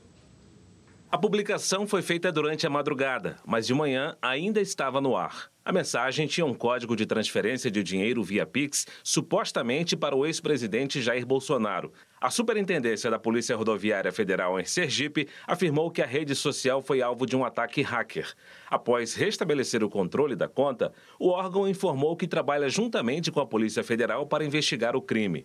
[1.12, 5.50] A publicação foi feita durante a madrugada, mas de manhã ainda estava no ar.
[5.62, 11.02] A mensagem tinha um código de transferência de dinheiro via Pix, supostamente para o ex-presidente
[11.02, 11.92] Jair Bolsonaro.
[12.18, 17.26] A Superintendência da Polícia Rodoviária Federal em Sergipe afirmou que a rede social foi alvo
[17.26, 18.32] de um ataque hacker.
[18.70, 23.84] Após restabelecer o controle da conta, o órgão informou que trabalha juntamente com a Polícia
[23.84, 25.44] Federal para investigar o crime.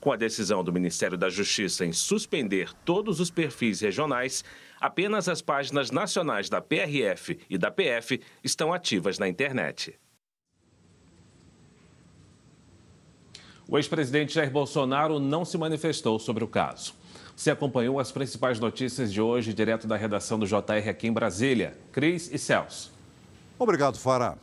[0.00, 4.44] Com a decisão do Ministério da Justiça em suspender todos os perfis regionais,
[4.80, 9.98] apenas as páginas nacionais da PRF e da PF estão ativas na internet.
[13.68, 16.94] O ex-presidente Jair Bolsonaro não se manifestou sobre o caso.
[17.36, 21.76] Você acompanhou as principais notícias de hoje direto da redação do JR aqui em Brasília.
[21.92, 22.90] Cris e Celso.
[23.58, 24.38] Obrigado, Fará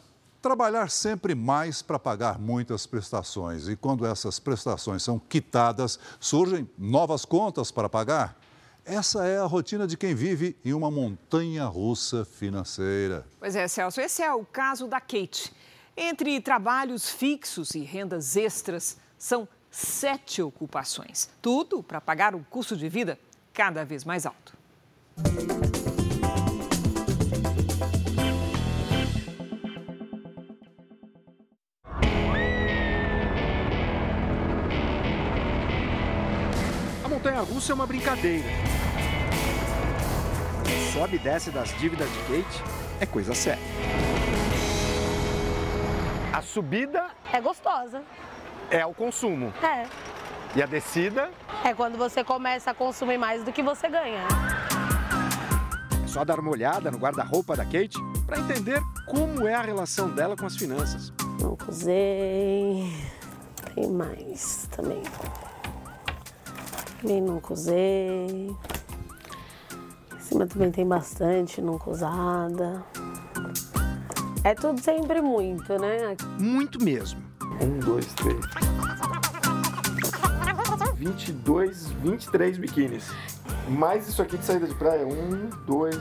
[0.45, 3.67] trabalhar sempre mais para pagar muitas prestações.
[3.67, 8.39] E quando essas prestações são quitadas, surgem novas contas para pagar.
[8.85, 13.25] Essa é a rotina de quem vive em uma montanha russa financeira.
[13.39, 15.51] Pois é, Celso, esse é o caso da Kate.
[15.97, 21.27] Entre trabalhos fixos e rendas extras, são sete ocupações.
[21.41, 23.17] Tudo para pagar o custo de vida
[23.51, 24.55] cada vez mais alto.
[37.55, 38.47] Montanha-russa é uma brincadeira.
[40.93, 42.63] Sobe e desce das dívidas de Kate
[42.99, 43.63] é coisa séria.
[46.33, 48.03] A subida é gostosa.
[48.69, 49.53] É o consumo.
[49.63, 49.87] É.
[50.55, 51.29] E a descida
[51.63, 54.21] é quando você começa a consumir mais do que você ganha.
[56.03, 60.09] É só dar uma olhada no guarda-roupa da Kate para entender como é a relação
[60.09, 61.13] dela com as finanças.
[61.41, 62.93] Não usei.
[63.75, 65.03] Tem mais também.
[67.03, 68.55] Nem nunca usei.
[70.13, 72.83] Em cima também tem bastante nunca usada.
[74.43, 76.15] É tudo sempre muito, né?
[76.39, 77.21] Muito mesmo.
[77.61, 78.45] Um, dois, três.
[80.95, 83.11] 22, 23 biquínis.
[83.67, 85.05] Mais isso aqui de saída de praia.
[85.07, 85.97] Um, dois.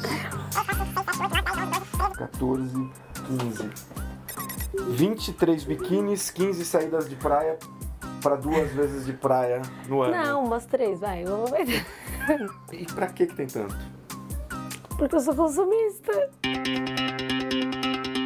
[2.17, 2.91] 14,
[3.27, 3.71] 15.
[4.91, 7.59] 23 biquínis, 15 saídas de praia
[8.25, 10.17] para duas vezes de praia no ano?
[10.17, 11.25] Não, umas três, vai.
[11.67, 11.85] Ver.
[12.73, 13.77] E para que que tem tanto?
[14.97, 16.31] Porque eu sou consumista.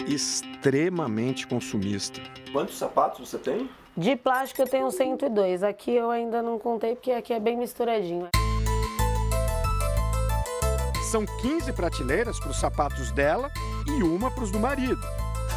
[0.07, 2.21] Extremamente consumista.
[2.53, 3.69] Quantos sapatos você tem?
[3.97, 5.65] De plástico eu tenho 102.
[5.65, 8.29] Aqui eu ainda não contei porque aqui é bem misturadinho.
[11.11, 13.51] São 15 prateleiras para os sapatos dela
[13.89, 15.01] e uma para os do marido.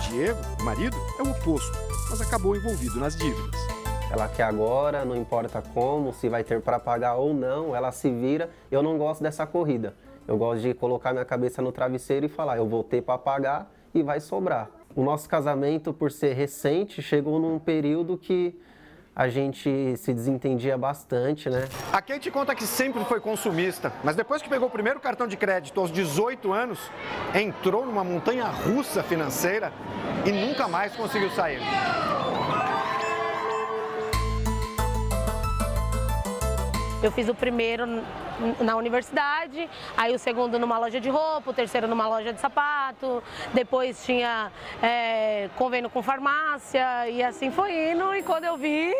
[0.09, 1.77] Diego, o marido, é o oposto,
[2.09, 3.70] mas acabou envolvido nas dívidas.
[4.11, 8.09] Ela quer agora, não importa como, se vai ter para pagar ou não, ela se
[8.11, 8.49] vira.
[8.69, 9.95] Eu não gosto dessa corrida.
[10.27, 13.71] Eu gosto de colocar minha cabeça no travesseiro e falar, eu vou ter para pagar
[13.93, 14.69] e vai sobrar.
[14.93, 18.59] O nosso casamento, por ser recente, chegou num período que
[19.15, 21.69] a gente se desentendia bastante, né?
[21.91, 25.37] A Kate conta que sempre foi consumista, mas depois que pegou o primeiro cartão de
[25.37, 26.79] crédito aos 18 anos,
[27.33, 29.71] entrou numa montanha russa financeira
[30.25, 31.61] e nunca mais conseguiu sair.
[37.03, 37.85] Eu fiz o primeiro
[38.59, 43.23] na universidade, aí o segundo numa loja de roupa, o terceiro numa loja de sapato,
[43.53, 44.51] depois tinha
[44.83, 48.13] é, convênio com farmácia e assim foi indo.
[48.13, 48.93] E quando eu vi.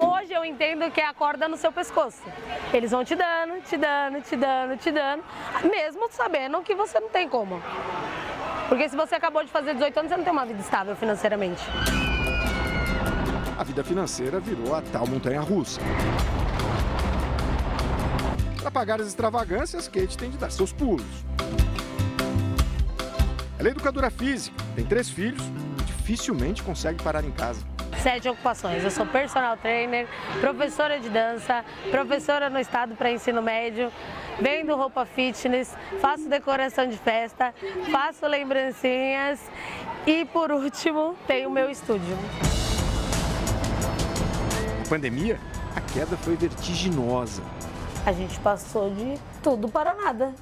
[0.00, 2.22] Hoje eu entendo que é a corda no seu pescoço.
[2.72, 5.24] Eles vão te dando, te dando, te dando, te dando,
[5.70, 7.62] mesmo sabendo que você não tem como.
[8.68, 11.62] Porque se você acabou de fazer 18 anos, você não tem uma vida estável financeiramente
[13.64, 15.80] a vida financeira virou a tal montanha russa.
[18.60, 21.06] Para pagar as extravagâncias, Kate tem de dar seus pulos.
[23.58, 25.42] Ela é educadora física, tem três filhos,
[25.86, 27.64] dificilmente consegue parar em casa.
[28.02, 28.84] Sete ocupações.
[28.84, 30.06] Eu sou personal trainer,
[30.42, 33.90] professora de dança, professora no estado para ensino médio,
[34.38, 37.54] vendo roupa fitness, faço decoração de festa,
[37.90, 39.40] faço lembrancinhas
[40.06, 42.14] e, por último, tenho o meu estúdio
[44.84, 45.38] pandemia,
[45.74, 47.42] a queda foi vertiginosa.
[48.06, 50.34] A gente passou de tudo para nada.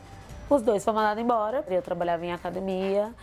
[0.50, 1.64] Os dois foram mandados embora.
[1.68, 3.14] Eu trabalhava em academia.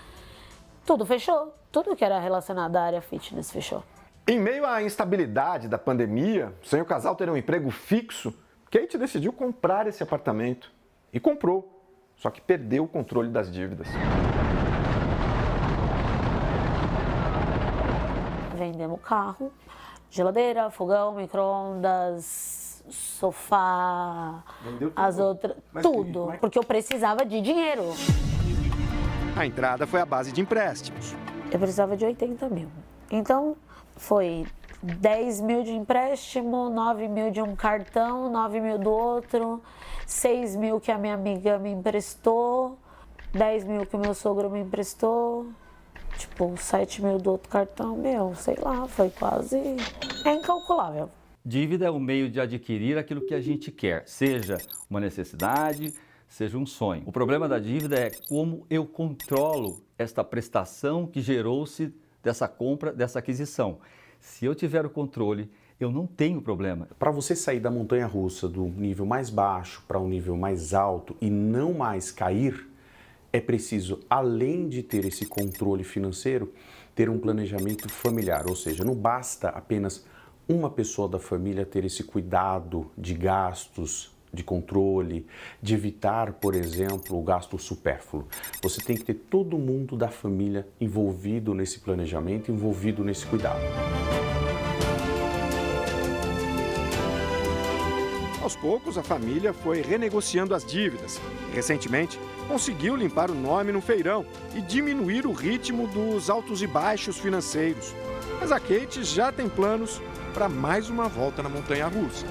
[0.85, 1.53] Tudo fechou.
[1.71, 3.83] Tudo que era relacionado à área fitness fechou.
[4.27, 8.33] Em meio à instabilidade da pandemia, sem o casal ter um emprego fixo,
[8.71, 10.71] Kate decidiu comprar esse apartamento.
[11.11, 11.83] E comprou.
[12.15, 13.87] Só que perdeu o controle das dívidas.
[18.55, 19.53] Vendemos o carro,
[20.09, 24.43] geladeira, fogão, micro-ondas, sofá,
[24.95, 26.39] as outras, tudo, que, é que...
[26.39, 27.83] porque eu precisava de dinheiro.
[29.35, 31.15] A entrada foi à base de empréstimos.
[31.51, 32.69] Eu precisava de 80 mil.
[33.11, 33.55] Então,
[33.95, 34.45] foi
[34.81, 39.61] 10 mil de empréstimo, 9 mil de um cartão, 9 mil do outro,
[40.05, 42.77] 6 mil que a minha amiga me emprestou,
[43.33, 45.47] 10 mil que o meu sogro me emprestou,
[46.19, 49.57] tipo, 7 mil do outro cartão, meu, sei lá, foi quase.
[50.25, 51.09] É incalculável.
[51.43, 54.57] Dívida é o meio de adquirir aquilo que a gente quer, seja
[54.89, 55.93] uma necessidade,
[56.27, 57.03] seja um sonho.
[57.05, 63.19] O problema da dívida é como eu controlo esta prestação que gerou-se dessa compra, dessa
[63.19, 63.79] aquisição.
[64.19, 65.49] Se eu tiver o controle,
[65.79, 66.89] eu não tenho problema.
[66.99, 71.15] Para você sair da montanha russa do nível mais baixo para um nível mais alto
[71.21, 72.68] e não mais cair,
[73.31, 76.53] é preciso, além de ter esse controle financeiro,
[76.95, 78.45] ter um planejamento familiar.
[78.47, 80.05] Ou seja, não basta apenas
[80.47, 85.25] uma pessoa da família ter esse cuidado de gastos, de controle,
[85.61, 88.27] de evitar, por exemplo, o gasto supérfluo.
[88.61, 93.59] Você tem que ter todo mundo da família envolvido nesse planejamento, envolvido nesse cuidado.
[98.49, 101.21] Aos poucos, a família foi renegociando as dívidas.
[101.53, 104.25] Recentemente, conseguiu limpar o nome no feirão
[104.55, 107.93] e diminuir o ritmo dos altos e baixos financeiros.
[108.41, 110.01] Mas a Kate já tem planos
[110.33, 112.25] para mais uma volta na montanha russa.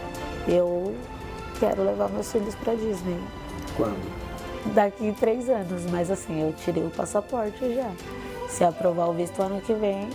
[0.48, 0.92] Eu
[1.60, 3.20] quero levar meus filhos para Disney.
[3.76, 4.74] Quando?
[4.74, 7.92] Daqui três anos, mas assim, eu tirei o passaporte já.
[8.48, 10.10] Se aprovar o visto ano que vem,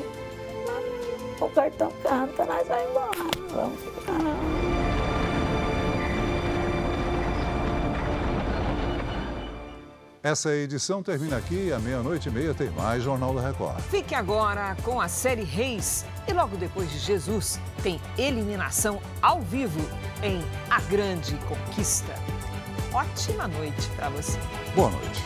[1.39, 3.34] o cartão canta, nós vamos embora.
[3.54, 4.62] Vamos ficar.
[10.24, 13.82] Essa edição termina aqui, à meia-noite e meia tem mais Jornal da Record.
[13.82, 16.06] Fique agora com a série Reis.
[16.26, 19.82] E logo depois de Jesus, tem eliminação ao vivo
[20.24, 22.16] em A Grande Conquista.
[22.94, 24.40] Ótima noite para você.
[24.74, 25.22] Boa noite.